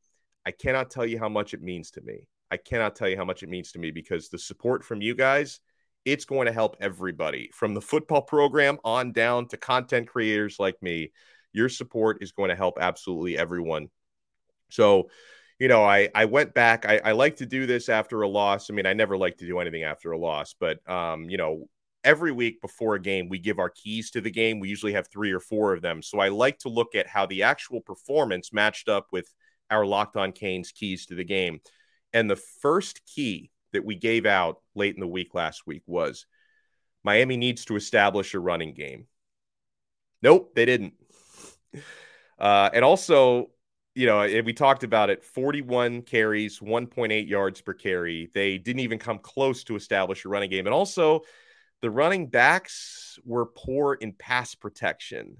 I 0.45 0.51
cannot 0.51 0.91
tell 0.91 1.05
you 1.05 1.17
how 1.17 1.29
much 1.29 1.53
it 1.53 1.61
means 1.61 1.91
to 1.91 2.01
me. 2.01 2.27
I 2.55 2.57
cannot 2.57 2.95
tell 2.95 3.09
you 3.09 3.17
how 3.17 3.25
much 3.25 3.43
it 3.43 3.49
means 3.49 3.73
to 3.73 3.79
me 3.79 3.91
because 3.91 4.29
the 4.29 4.39
support 4.39 4.81
from 4.81 5.01
you 5.01 5.13
guys, 5.13 5.59
it's 6.05 6.23
going 6.23 6.45
to 6.45 6.53
help 6.53 6.77
everybody 6.79 7.49
from 7.53 7.73
the 7.73 7.81
football 7.81 8.21
program 8.21 8.77
on 8.85 9.11
down 9.11 9.49
to 9.49 9.57
content 9.57 10.07
creators 10.07 10.55
like 10.57 10.81
me. 10.81 11.11
Your 11.51 11.67
support 11.67 12.23
is 12.23 12.31
going 12.31 12.49
to 12.49 12.55
help 12.55 12.77
absolutely 12.79 13.37
everyone. 13.37 13.89
So, 14.69 15.09
you 15.59 15.67
know, 15.67 15.83
I 15.83 16.07
I 16.15 16.25
went 16.25 16.53
back. 16.53 16.85
I, 16.85 17.01
I 17.03 17.11
like 17.11 17.35
to 17.37 17.45
do 17.45 17.65
this 17.65 17.89
after 17.89 18.21
a 18.21 18.27
loss. 18.29 18.69
I 18.69 18.73
mean, 18.73 18.85
I 18.85 18.93
never 18.93 19.17
like 19.17 19.37
to 19.39 19.45
do 19.45 19.59
anything 19.59 19.83
after 19.83 20.13
a 20.13 20.17
loss, 20.17 20.55
but 20.57 20.87
um, 20.89 21.29
you 21.29 21.35
know, 21.35 21.67
every 22.05 22.31
week 22.31 22.61
before 22.61 22.95
a 22.95 23.01
game, 23.01 23.27
we 23.27 23.37
give 23.37 23.59
our 23.59 23.69
keys 23.69 24.11
to 24.11 24.21
the 24.21 24.31
game. 24.31 24.61
We 24.61 24.69
usually 24.69 24.93
have 24.93 25.09
three 25.09 25.33
or 25.33 25.41
four 25.41 25.73
of 25.73 25.81
them. 25.81 26.01
So 26.01 26.19
I 26.19 26.29
like 26.29 26.59
to 26.59 26.69
look 26.69 26.95
at 26.95 27.07
how 27.07 27.25
the 27.25 27.43
actual 27.43 27.81
performance 27.81 28.53
matched 28.53 28.87
up 28.87 29.07
with 29.11 29.27
our 29.69 29.85
locked 29.85 30.15
on 30.15 30.31
Canes 30.31 30.71
keys 30.71 31.07
to 31.07 31.15
the 31.15 31.25
game. 31.25 31.59
And 32.15 32.29
the 32.29 32.37
first 32.37 33.05
key 33.05 33.51
that 33.73 33.83
we 33.83 33.93
gave 33.95 34.25
out 34.25 34.61
late 34.73 34.95
in 34.95 35.01
the 35.01 35.07
week 35.07 35.35
last 35.35 35.67
week 35.67 35.83
was 35.85 36.25
Miami 37.03 37.35
needs 37.35 37.65
to 37.65 37.75
establish 37.75 38.33
a 38.33 38.39
running 38.39 38.73
game. 38.73 39.05
Nope, 40.23 40.55
they 40.55 40.65
didn't. 40.65 40.93
Uh, 42.39 42.69
and 42.73 42.85
also, 42.85 43.49
you 43.95 44.05
know, 44.05 44.21
we 44.45 44.53
talked 44.53 44.83
about 44.83 45.09
it 45.09 45.25
41 45.25 46.03
carries, 46.03 46.59
1.8 46.59 47.27
yards 47.27 47.59
per 47.59 47.73
carry. 47.73 48.29
They 48.33 48.57
didn't 48.57 48.79
even 48.79 48.97
come 48.97 49.19
close 49.19 49.65
to 49.65 49.75
establish 49.75 50.23
a 50.23 50.29
running 50.29 50.49
game. 50.49 50.67
And 50.67 50.73
also, 50.73 51.21
the 51.81 51.91
running 51.91 52.27
backs 52.27 53.19
were 53.25 53.45
poor 53.45 53.93
in 53.93 54.13
pass 54.13 54.55
protection. 54.55 55.35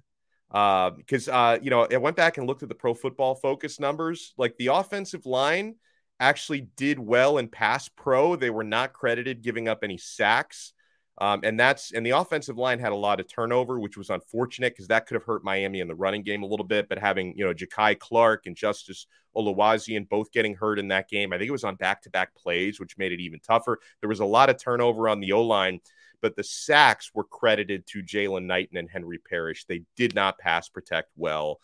Uh, 0.52 0.90
because, 0.92 1.30
uh, 1.30 1.58
you 1.62 1.70
know, 1.70 1.88
I 1.90 1.98
went 1.98 2.18
back 2.18 2.38
and 2.38 2.48
looked 2.48 2.64
at 2.64 2.70
the 2.70 2.76
pro 2.76 2.94
football 2.94 3.36
focus 3.36 3.80
numbers. 3.80 4.34
Like 4.38 4.58
the 4.58 4.68
offensive 4.68 5.26
line 5.26 5.76
actually 6.20 6.68
did 6.76 7.00
well 7.00 7.38
in 7.38 7.48
pass 7.48 7.90
pro. 7.90 8.36
They 8.36 8.50
were 8.50 8.64
not 8.64 8.94
credited 8.94 9.42
giving 9.42 9.68
up 9.68 9.80
any 9.84 9.98
sacks. 9.98 10.74
Um, 11.18 11.42
and 11.44 11.58
that's 11.58 11.94
and 11.94 12.06
the 12.06 12.12
offensive 12.12 12.58
line 12.58 12.80
had 12.80 12.92
a 12.92 12.96
lot 12.96 13.22
of 13.22 13.28
turnover, 13.28 13.80
which 13.80 13.96
was 13.96 14.10
unfortunate 14.10 14.74
because 14.74 14.88
that 14.90 15.08
could 15.08 15.16
have 15.16 15.24
hurt 15.24 15.46
Miami 15.46 15.80
in 15.80 15.88
the 15.88 15.96
running 15.96 16.24
game 16.24 16.44
a 16.44 16.46
little 16.46 16.66
bit. 16.66 16.90
But 16.90 17.00
having 17.00 17.34
you 17.38 17.46
know 17.46 17.54
Ja'Kai 17.54 17.98
Clark 17.98 18.48
and 18.48 18.56
Justice 18.56 19.08
Oluwaseun 19.36 20.10
both 20.10 20.32
getting 20.34 20.56
hurt 20.56 20.78
in 20.78 20.90
that 20.90 21.08
game, 21.10 21.32
I 21.32 21.38
think 21.38 21.48
it 21.48 21.54
was 21.54 21.64
on 21.64 21.76
back-to-back 21.76 22.36
plays, 22.36 22.82
which 22.82 22.98
made 22.98 23.14
it 23.14 23.22
even 23.22 23.40
tougher. 23.40 23.80
There 24.02 24.10
was 24.10 24.20
a 24.20 24.26
lot 24.26 24.50
of 24.50 24.62
turnover 24.62 25.08
on 25.08 25.22
the 25.22 25.32
O 25.32 25.42
line, 25.42 25.80
but 26.22 26.36
the 26.36 26.44
sacks 26.44 27.12
were 27.14 27.24
credited 27.24 27.88
to 27.88 28.04
Jaylan 28.04 28.46
Knighton 28.46 28.78
and 28.78 28.90
Henry 28.90 29.18
Parrish. 29.18 29.66
They 29.66 29.84
did 29.96 30.16
not 30.16 30.38
pass 30.38 30.68
protect 30.68 31.12
well. 31.16 31.62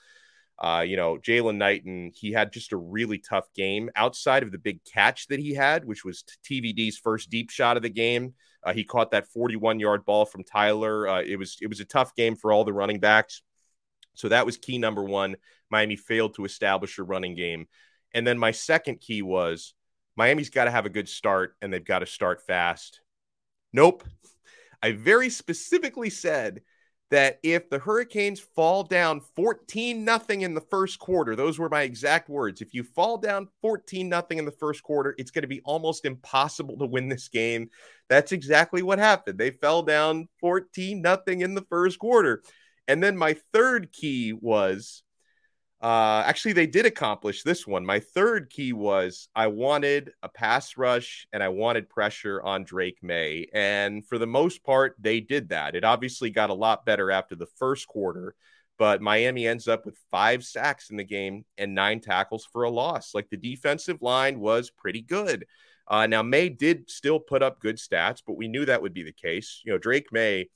Uh, 0.62 0.82
you 0.82 0.96
know, 0.96 1.18
Jaylan 1.18 1.58
Knighton, 1.58 2.12
he 2.14 2.32
had 2.32 2.54
just 2.54 2.72
a 2.72 2.78
really 2.78 3.18
tough 3.18 3.52
game 3.56 3.90
outside 3.96 4.44
of 4.44 4.52
the 4.52 4.60
big 4.60 4.84
catch 4.84 5.28
that 5.28 5.40
he 5.40 5.56
had, 5.56 5.86
which 5.86 6.06
was 6.06 6.24
TVD's 6.48 7.00
first 7.00 7.32
deep 7.32 7.50
shot 7.50 7.78
of 7.78 7.84
the 7.84 7.90
game. 7.90 8.36
Uh, 8.64 8.72
he 8.72 8.84
caught 8.84 9.10
that 9.12 9.28
41 9.28 9.80
yard 9.80 10.06
ball 10.06 10.24
from 10.24 10.44
Tyler. 10.44 11.08
Uh, 11.08 11.22
it 11.24 11.38
was 11.38 11.58
it 11.62 11.68
was 11.68 11.80
a 11.80 11.86
tough 11.86 12.16
game 12.16 12.36
for 12.36 12.52
all 12.52 12.64
the 12.64 12.74
running 12.74 13.00
backs. 13.00 13.42
So 14.14 14.30
that 14.30 14.46
was 14.46 14.58
key 14.58 14.78
number 14.78 15.04
one. 15.04 15.36
Miami 15.72 15.96
failed 15.96 16.36
to 16.36 16.46
establish 16.46 17.00
a 17.00 17.04
running 17.04 17.36
game. 17.36 17.68
And 18.14 18.28
then 18.28 18.38
my 18.38 18.52
second 18.52 19.00
key 19.00 19.24
was 19.24 19.74
Miami's 20.16 20.52
got 20.52 20.66
to 20.66 20.72
have 20.72 20.86
a 20.86 20.90
good 20.90 21.10
start 21.10 21.56
and 21.62 21.74
they've 21.74 21.84
got 21.84 22.00
to 22.00 22.06
start 22.06 22.46
fast. 22.46 23.02
Nope. 23.74 24.04
I 24.84 24.92
very 24.92 25.30
specifically 25.30 26.10
said 26.10 26.62
that 27.12 27.40
if 27.44 27.70
the 27.70 27.78
Hurricanes 27.78 28.40
fall 28.40 28.84
down 28.84 29.22
14 29.36 30.04
nothing 30.04 30.42
in 30.42 30.54
the 30.54 30.62
first 30.62 30.98
quarter, 30.98 31.36
those 31.36 31.60
were 31.60 31.70
my 31.70 31.82
exact 31.82 32.30
words. 32.30 32.62
If 32.62 32.74
you 32.74 32.84
fall 32.84 33.18
down 33.18 33.50
14 33.62 34.08
nothing 34.08 34.38
in 34.38 34.46
the 34.46 34.52
first 34.52 34.82
quarter, 34.82 35.14
it's 35.18 35.30
going 35.30 35.44
to 35.44 35.48
be 35.48 35.62
almost 35.66 36.06
impossible 36.06 36.78
to 36.78 36.86
win 36.86 37.10
this 37.10 37.28
game. 37.28 37.70
That's 38.10 38.32
exactly 38.32 38.82
what 38.82 38.98
happened. 38.98 39.38
They 39.38 39.52
fell 39.52 39.84
down 39.84 40.30
14 40.40 41.02
nothing 41.02 41.42
in 41.42 41.54
the 41.54 41.66
first 41.70 42.00
quarter. 42.00 42.44
And 42.88 43.04
then 43.04 43.18
my 43.18 43.36
third 43.54 43.92
key 43.92 44.34
was 44.34 45.04
uh, 45.82 46.24
actually, 46.28 46.54
they 46.54 46.68
did 46.68 46.86
accomplish 46.86 47.42
this 47.42 47.66
one. 47.66 47.84
My 47.84 48.00
third 48.00 48.52
key 48.52 48.72
was 48.72 49.28
I 49.36 49.48
wanted 49.48 50.12
a 50.22 50.30
pass 50.30 50.78
rush 50.78 51.28
and 51.34 51.42
I 51.42 51.50
wanted 51.50 51.90
pressure 51.90 52.40
on 52.44 52.64
Drake 52.64 53.00
Maye. 53.02 53.48
And 53.52 54.06
for 54.06 54.20
the 54.20 54.28
most 54.28 54.64
part, 54.64 54.96
they 55.00 55.20
did 55.22 55.50
that. 55.50 55.76
It 55.76 55.84
obviously 55.84 56.30
got 56.30 56.52
a 56.52 56.56
lot 56.56 56.86
better 56.86 57.10
after 57.10 57.36
the 57.36 57.48
first 57.58 57.88
quarter, 57.88 58.36
but 58.78 59.02
Miami 59.02 59.48
ends 59.48 59.68
up 59.68 59.88
with 59.88 59.98
five 60.12 60.44
sacks 60.44 60.92
in 60.92 60.98
the 60.98 61.04
game 61.04 61.46
and 61.58 61.74
nine 61.74 62.00
tackles 62.00 62.48
for 62.54 62.62
a 62.62 62.70
loss. 62.70 63.16
Like 63.16 63.32
the 63.32 63.38
defensive 63.38 64.04
line 64.04 64.40
was 64.40 64.70
pretty 64.70 65.02
good. 65.02 65.46
Uh, 65.88 66.06
now, 66.06 66.22
Maye 66.22 66.50
did 66.50 66.92
still 66.92 67.20
put 67.20 67.42
up 67.42 67.60
good 67.60 67.78
stats, 67.78 68.22
but 68.26 68.38
we 68.38 68.48
knew 68.48 68.66
that 68.66 68.84
would 68.84 68.94
be 68.94 69.04
the 69.04 69.12
case. 69.12 69.62
You 69.66 69.72
know, 69.72 69.80
Drake 69.80 70.12
Maye 70.12 70.50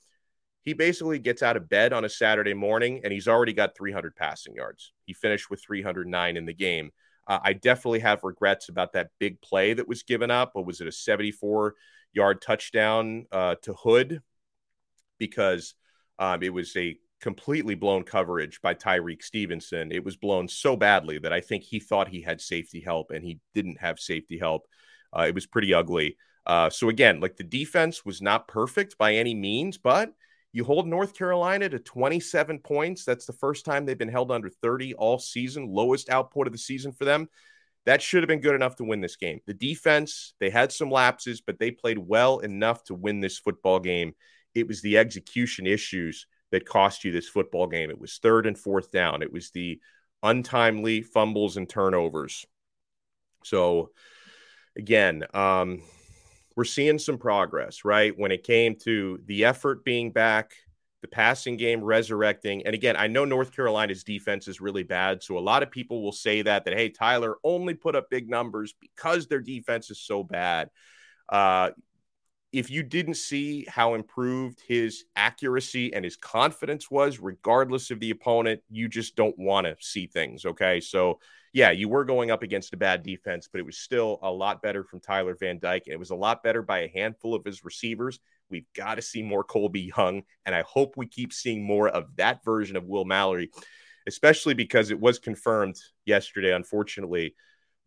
he 0.66 0.72
basically 0.72 1.20
gets 1.20 1.44
out 1.44 1.56
of 1.56 1.68
bed 1.68 1.92
on 1.92 2.04
a 2.04 2.08
Saturday 2.08 2.52
morning 2.52 3.00
and 3.04 3.12
he's 3.12 3.28
already 3.28 3.52
got 3.52 3.76
300 3.76 4.16
passing 4.16 4.52
yards. 4.52 4.92
He 5.04 5.14
finished 5.14 5.48
with 5.48 5.62
309 5.62 6.36
in 6.36 6.44
the 6.44 6.52
game. 6.52 6.90
Uh, 7.28 7.38
I 7.40 7.52
definitely 7.52 8.00
have 8.00 8.24
regrets 8.24 8.68
about 8.68 8.92
that 8.94 9.10
big 9.20 9.40
play 9.40 9.74
that 9.74 9.86
was 9.86 10.02
given 10.02 10.28
up. 10.28 10.50
What 10.54 10.66
was 10.66 10.80
it, 10.80 10.88
a 10.88 10.92
74 10.92 11.74
yard 12.12 12.42
touchdown 12.42 13.26
uh, 13.30 13.54
to 13.62 13.74
Hood? 13.74 14.20
Because 15.18 15.74
um, 16.18 16.42
it 16.42 16.52
was 16.52 16.76
a 16.76 16.98
completely 17.20 17.76
blown 17.76 18.02
coverage 18.02 18.60
by 18.60 18.74
Tyrique 18.74 19.22
Stevenson. 19.22 19.92
It 19.92 20.04
was 20.04 20.16
blown 20.16 20.48
so 20.48 20.74
badly 20.74 21.18
that 21.18 21.32
I 21.32 21.42
think 21.42 21.62
he 21.62 21.78
thought 21.78 22.08
he 22.08 22.22
had 22.22 22.40
safety 22.40 22.80
help 22.80 23.12
and 23.12 23.24
he 23.24 23.38
didn't 23.54 23.80
have 23.80 24.00
safety 24.00 24.36
help. 24.36 24.66
Uh, 25.16 25.26
it 25.28 25.34
was 25.34 25.46
pretty 25.46 25.72
ugly. 25.72 26.16
Uh, 26.44 26.70
so, 26.70 26.88
again, 26.88 27.20
like 27.20 27.36
the 27.36 27.44
defense 27.44 28.04
was 28.04 28.20
not 28.20 28.48
perfect 28.48 28.98
by 28.98 29.14
any 29.14 29.34
means, 29.34 29.78
but 29.78 30.12
you 30.56 30.64
hold 30.64 30.88
North 30.88 31.14
Carolina 31.14 31.68
to 31.68 31.78
27 31.78 32.60
points. 32.60 33.04
That's 33.04 33.26
the 33.26 33.34
first 33.34 33.66
time 33.66 33.84
they've 33.84 33.98
been 33.98 34.08
held 34.08 34.32
under 34.32 34.48
30 34.48 34.94
all 34.94 35.18
season, 35.18 35.68
lowest 35.68 36.08
output 36.08 36.46
of 36.46 36.52
the 36.54 36.58
season 36.58 36.92
for 36.92 37.04
them. 37.04 37.28
That 37.84 38.00
should 38.00 38.22
have 38.22 38.28
been 38.28 38.40
good 38.40 38.54
enough 38.54 38.76
to 38.76 38.84
win 38.84 39.02
this 39.02 39.16
game. 39.16 39.40
The 39.46 39.52
defense, 39.52 40.32
they 40.40 40.48
had 40.48 40.72
some 40.72 40.90
lapses, 40.90 41.42
but 41.42 41.58
they 41.58 41.72
played 41.72 41.98
well 41.98 42.38
enough 42.38 42.82
to 42.84 42.94
win 42.94 43.20
this 43.20 43.38
football 43.38 43.80
game. 43.80 44.14
It 44.54 44.66
was 44.66 44.80
the 44.80 44.96
execution 44.96 45.66
issues 45.66 46.26
that 46.52 46.64
cost 46.66 47.04
you 47.04 47.12
this 47.12 47.28
football 47.28 47.66
game. 47.66 47.90
It 47.90 48.00
was 48.00 48.16
third 48.16 48.46
and 48.46 48.58
fourth 48.58 48.90
down, 48.90 49.20
it 49.20 49.30
was 49.30 49.50
the 49.50 49.78
untimely 50.22 51.02
fumbles 51.02 51.58
and 51.58 51.68
turnovers. 51.68 52.46
So, 53.44 53.90
again, 54.74 55.22
um, 55.34 55.82
we're 56.56 56.64
seeing 56.64 56.98
some 56.98 57.18
progress, 57.18 57.84
right? 57.84 58.18
When 58.18 58.32
it 58.32 58.42
came 58.42 58.76
to 58.84 59.20
the 59.26 59.44
effort 59.44 59.84
being 59.84 60.10
back, 60.10 60.54
the 61.02 61.08
passing 61.08 61.56
game 61.56 61.84
resurrecting. 61.84 62.66
And 62.66 62.74
again, 62.74 62.96
I 62.96 63.06
know 63.06 63.24
North 63.24 63.54
Carolina's 63.54 64.02
defense 64.02 64.48
is 64.48 64.60
really 64.60 64.82
bad. 64.82 65.22
So 65.22 65.36
a 65.36 65.40
lot 65.40 65.62
of 65.62 65.70
people 65.70 66.02
will 66.02 66.12
say 66.12 66.42
that, 66.42 66.64
that, 66.64 66.74
hey, 66.74 66.88
Tyler 66.88 67.36
only 67.44 67.74
put 67.74 67.94
up 67.94 68.10
big 68.10 68.28
numbers 68.28 68.74
because 68.80 69.26
their 69.26 69.40
defense 69.40 69.90
is 69.90 70.00
so 70.00 70.24
bad. 70.24 70.70
Uh, 71.28 71.70
if 72.52 72.70
you 72.70 72.82
didn't 72.82 73.16
see 73.16 73.66
how 73.68 73.94
improved 73.94 74.62
his 74.66 75.04
accuracy 75.14 75.92
and 75.92 76.04
his 76.04 76.16
confidence 76.16 76.90
was, 76.90 77.18
regardless 77.18 77.90
of 77.90 78.00
the 78.00 78.10
opponent, 78.10 78.60
you 78.70 78.88
just 78.88 79.16
don't 79.16 79.38
want 79.38 79.66
to 79.66 79.76
see 79.80 80.06
things. 80.06 80.44
Okay. 80.46 80.80
So 80.80 81.18
yeah, 81.52 81.70
you 81.70 81.88
were 81.88 82.04
going 82.04 82.30
up 82.30 82.42
against 82.42 82.74
a 82.74 82.76
bad 82.76 83.02
defense, 83.02 83.48
but 83.50 83.60
it 83.60 83.66
was 83.66 83.78
still 83.78 84.18
a 84.22 84.30
lot 84.30 84.60
better 84.60 84.84
from 84.84 85.00
Tyler 85.00 85.34
Van 85.38 85.58
Dyke. 85.58 85.84
And 85.86 85.94
it 85.94 85.98
was 85.98 86.10
a 86.10 86.16
lot 86.16 86.42
better 86.42 86.60
by 86.60 86.80
a 86.80 86.88
handful 86.94 87.34
of 87.34 87.44
his 87.44 87.64
receivers. 87.64 88.20
We've 88.50 88.70
got 88.74 88.96
to 88.96 89.02
see 89.02 89.22
more 89.22 89.42
Colby 89.42 89.92
Young. 89.96 90.22
And 90.44 90.54
I 90.54 90.62
hope 90.62 90.96
we 90.96 91.06
keep 91.06 91.32
seeing 91.32 91.64
more 91.64 91.88
of 91.88 92.14
that 92.16 92.44
version 92.44 92.76
of 92.76 92.84
Will 92.84 93.06
Mallory, 93.06 93.50
especially 94.06 94.54
because 94.54 94.90
it 94.90 95.00
was 95.00 95.18
confirmed 95.18 95.76
yesterday, 96.04 96.52
unfortunately. 96.52 97.34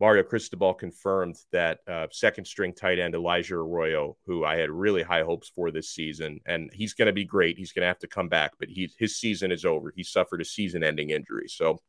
Mario 0.00 0.22
Cristobal 0.22 0.72
confirmed 0.72 1.36
that 1.52 1.80
uh, 1.86 2.06
second 2.10 2.46
string 2.46 2.72
tight 2.72 2.98
end 2.98 3.14
Elijah 3.14 3.56
Arroyo, 3.56 4.16
who 4.24 4.46
I 4.46 4.56
had 4.56 4.70
really 4.70 5.02
high 5.02 5.22
hopes 5.22 5.50
for 5.54 5.70
this 5.70 5.90
season, 5.90 6.40
and 6.46 6.70
he's 6.72 6.94
going 6.94 7.06
to 7.06 7.12
be 7.12 7.26
great. 7.26 7.58
He's 7.58 7.72
going 7.72 7.82
to 7.82 7.88
have 7.88 7.98
to 7.98 8.08
come 8.08 8.28
back, 8.28 8.52
but 8.58 8.70
he, 8.70 8.90
his 8.98 9.18
season 9.18 9.52
is 9.52 9.66
over. 9.66 9.92
He 9.94 10.02
suffered 10.02 10.40
a 10.40 10.44
season 10.44 10.82
ending 10.82 11.10
injury. 11.10 11.48
So 11.48 11.80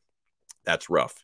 that's 0.65 0.89
rough. 0.89 1.23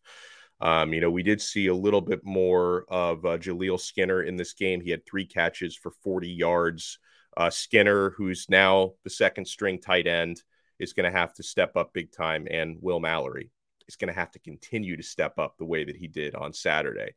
Um, 0.62 0.94
you 0.94 1.02
know, 1.02 1.12
we 1.12 1.24
did 1.24 1.42
see 1.42 1.68
a 1.68 1.76
little 1.76 2.02
bit 2.02 2.22
more 2.24 2.86
of 2.88 3.26
uh, 3.26 3.38
Jaleel 3.38 3.80
Skinner 3.80 4.24
in 4.24 4.38
this 4.38 4.54
game. 4.54 4.80
He 4.80 4.90
had 4.90 5.06
three 5.06 5.26
catches 5.26 5.76
for 5.76 5.92
40 6.04 6.30
yards. 6.30 7.00
Uh, 7.36 7.50
Skinner, 7.50 8.12
who's 8.12 8.48
now 8.50 8.94
the 9.04 9.10
second 9.10 9.46
string 9.46 9.80
tight 9.80 10.08
end, 10.08 10.42
is 10.80 10.94
going 10.94 11.12
to 11.12 11.16
have 11.18 11.34
to 11.34 11.44
step 11.44 11.76
up 11.76 11.92
big 11.94 12.14
time, 12.14 12.48
and 12.50 12.78
Will 12.82 13.00
Mallory 13.02 13.52
is 13.88 13.96
going 13.96 14.14
to 14.14 14.20
have 14.20 14.32
to 14.32 14.40
continue 14.40 14.98
to 14.98 15.04
step 15.04 15.38
up 15.40 15.58
the 15.58 15.66
way 15.66 15.84
that 15.84 15.96
he 15.96 16.08
did 16.08 16.36
on 16.36 16.54
Saturday. 16.54 17.14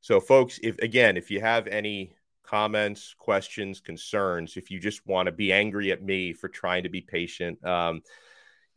So, 0.00 0.20
folks, 0.20 0.60
if 0.62 0.78
again, 0.78 1.16
if 1.16 1.30
you 1.30 1.40
have 1.40 1.66
any 1.66 2.12
comments, 2.44 3.14
questions, 3.18 3.80
concerns, 3.80 4.56
if 4.56 4.70
you 4.70 4.78
just 4.78 5.06
want 5.06 5.26
to 5.26 5.32
be 5.32 5.52
angry 5.52 5.92
at 5.92 6.02
me 6.02 6.32
for 6.32 6.48
trying 6.48 6.84
to 6.84 6.88
be 6.88 7.00
patient, 7.00 7.62
um, 7.64 8.00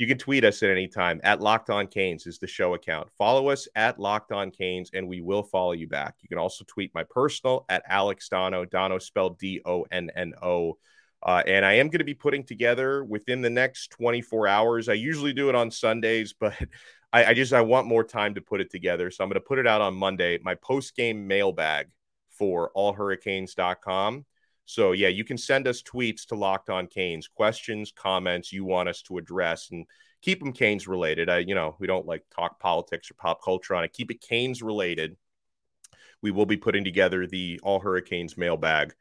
you 0.02 0.08
can 0.08 0.17
tweet 0.17 0.44
us 0.44 0.63
at 0.63 0.72
any 0.72 0.88
time 0.88 1.22
at 1.24 1.41
Locked 1.41 1.70
On 1.70 1.86
Canes 1.86 2.26
is 2.26 2.39
the 2.39 2.48
show 2.48 2.74
account. 2.74 3.08
Follow 3.20 3.50
us 3.50 3.67
at 3.76 4.00
Locked 4.00 4.32
On 4.32 4.50
Canes, 4.50 4.89
and 4.96 5.08
we 5.08 5.22
will 5.22 5.44
follow 5.44 5.74
you 5.74 5.88
back. 5.88 6.15
You 6.22 6.28
can 6.28 6.39
also 6.39 6.65
tweet 6.67 6.91
my 6.96 7.04
personal 7.04 7.65
at 7.70 7.84
Alex 7.88 8.28
Donno, 8.28 8.65
Donno 8.65 8.98
spelled 8.98 9.38
D 9.38 9.62
O 9.63 9.86
N 9.91 10.10
N 10.15 10.34
O. 10.41 10.80
Uh, 11.24 11.44
and 11.46 11.63
I 11.63 11.74
am 11.74 11.89
going 11.89 12.00
to 12.00 12.04
be 12.04 12.15
putting 12.15 12.44
together 12.44 13.04
within 13.04 13.44
the 13.44 13.50
next 13.52 13.91
24 13.91 14.48
hours. 14.48 14.89
I 14.89 14.94
usually 14.94 15.34
do 15.34 15.50
it 15.50 15.56
on 15.56 15.70
Sundays, 15.70 16.34
but 16.39 16.56
I, 17.13 17.26
I 17.26 17.34
just 17.34 17.54
I 17.54 17.62
want 17.62 17.88
more 17.88 18.04
time 18.04 18.36
to 18.36 18.41
put 18.41 18.62
it 18.62 18.71
together. 18.71 19.12
So 19.12 19.24
I'm 19.24 19.30
going 19.30 19.41
to 19.41 19.47
put 19.47 19.60
it 19.60 19.67
out 19.67 19.82
on 19.82 19.93
Monday. 19.93 20.39
My 20.41 20.56
post 20.56 20.95
game 20.95 21.28
mailbag 21.28 21.88
for 22.30 22.71
allhurricanes.com. 22.76 24.26
So 24.65 24.93
yeah, 24.93 25.10
you 25.10 25.24
can 25.24 25.38
send 25.38 25.67
us 25.67 25.82
tweets 25.82 26.26
to 26.28 26.36
Locked 26.36 26.69
On 26.69 26.88
Canes, 26.88 27.28
questions, 27.28 27.91
comments 27.93 28.54
you 28.54 28.63
want 28.63 28.89
us 28.89 29.02
to 29.04 29.17
address, 29.17 29.69
and 29.71 29.86
keep 30.21 30.39
them 30.39 30.54
Canes 30.54 30.88
related. 30.88 31.30
I, 31.30 31.39
you 31.39 31.56
know, 31.56 31.76
we 31.80 31.88
don't 31.88 32.06
like 32.06 32.24
talk 32.34 32.60
politics 32.60 33.12
or 33.12 33.15
pop 33.15 33.43
culture 33.43 33.76
on 33.76 33.84
it. 33.84 33.93
Keep 33.93 34.12
it 34.12 34.21
Canes 34.21 34.62
related. 34.62 35.17
We 36.21 36.32
will 36.32 36.45
be 36.45 36.58
putting 36.58 36.84
together 36.84 37.28
the 37.28 37.60
All 37.63 37.80
Hurricanes 37.80 38.38
mailbag. 38.38 38.93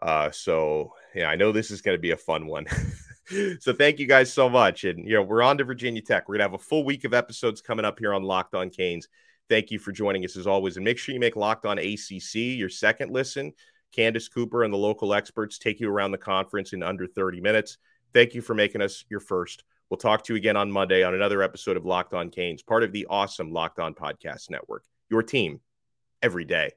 Uh, 0.00 0.30
so 0.30 0.92
yeah, 1.14 1.28
I 1.28 1.36
know 1.36 1.52
this 1.52 1.70
is 1.70 1.82
going 1.82 1.96
to 1.96 2.00
be 2.00 2.12
a 2.12 2.16
fun 2.16 2.46
one. 2.46 2.66
so 3.60 3.72
thank 3.72 3.98
you 3.98 4.06
guys 4.06 4.32
so 4.32 4.48
much. 4.48 4.84
And 4.84 5.06
you 5.06 5.14
know, 5.14 5.22
we're 5.22 5.42
on 5.42 5.58
to 5.58 5.64
Virginia 5.64 6.02
Tech. 6.02 6.28
We're 6.28 6.36
gonna 6.36 6.44
have 6.44 6.54
a 6.54 6.58
full 6.58 6.84
week 6.84 7.04
of 7.04 7.14
episodes 7.14 7.60
coming 7.60 7.84
up 7.84 7.98
here 7.98 8.12
on 8.12 8.22
Locked 8.22 8.54
On 8.54 8.70
Canes. 8.70 9.08
Thank 9.48 9.70
you 9.70 9.78
for 9.78 9.92
joining 9.92 10.24
us 10.24 10.36
as 10.36 10.46
always. 10.46 10.76
And 10.76 10.84
make 10.84 10.98
sure 10.98 11.12
you 11.12 11.20
make 11.20 11.36
Locked 11.36 11.66
On 11.66 11.78
ACC 11.78 12.34
your 12.34 12.68
second 12.68 13.12
listen. 13.12 13.52
Candace 13.92 14.28
Cooper 14.28 14.62
and 14.62 14.72
the 14.72 14.78
local 14.78 15.12
experts 15.14 15.58
take 15.58 15.80
you 15.80 15.90
around 15.90 16.12
the 16.12 16.18
conference 16.18 16.72
in 16.72 16.82
under 16.82 17.06
30 17.06 17.40
minutes. 17.40 17.78
Thank 18.12 18.34
you 18.34 18.42
for 18.42 18.54
making 18.54 18.82
us 18.82 19.04
your 19.08 19.20
first. 19.20 19.64
We'll 19.88 19.98
talk 19.98 20.22
to 20.24 20.32
you 20.32 20.36
again 20.36 20.56
on 20.56 20.70
Monday 20.70 21.02
on 21.02 21.14
another 21.14 21.42
episode 21.42 21.76
of 21.76 21.84
Locked 21.84 22.14
On 22.14 22.30
Canes, 22.30 22.62
part 22.62 22.84
of 22.84 22.92
the 22.92 23.06
awesome 23.10 23.52
Locked 23.52 23.80
On 23.80 23.92
Podcast 23.92 24.48
Network. 24.48 24.84
Your 25.10 25.24
team 25.24 25.60
every 26.22 26.44
day. 26.44 26.70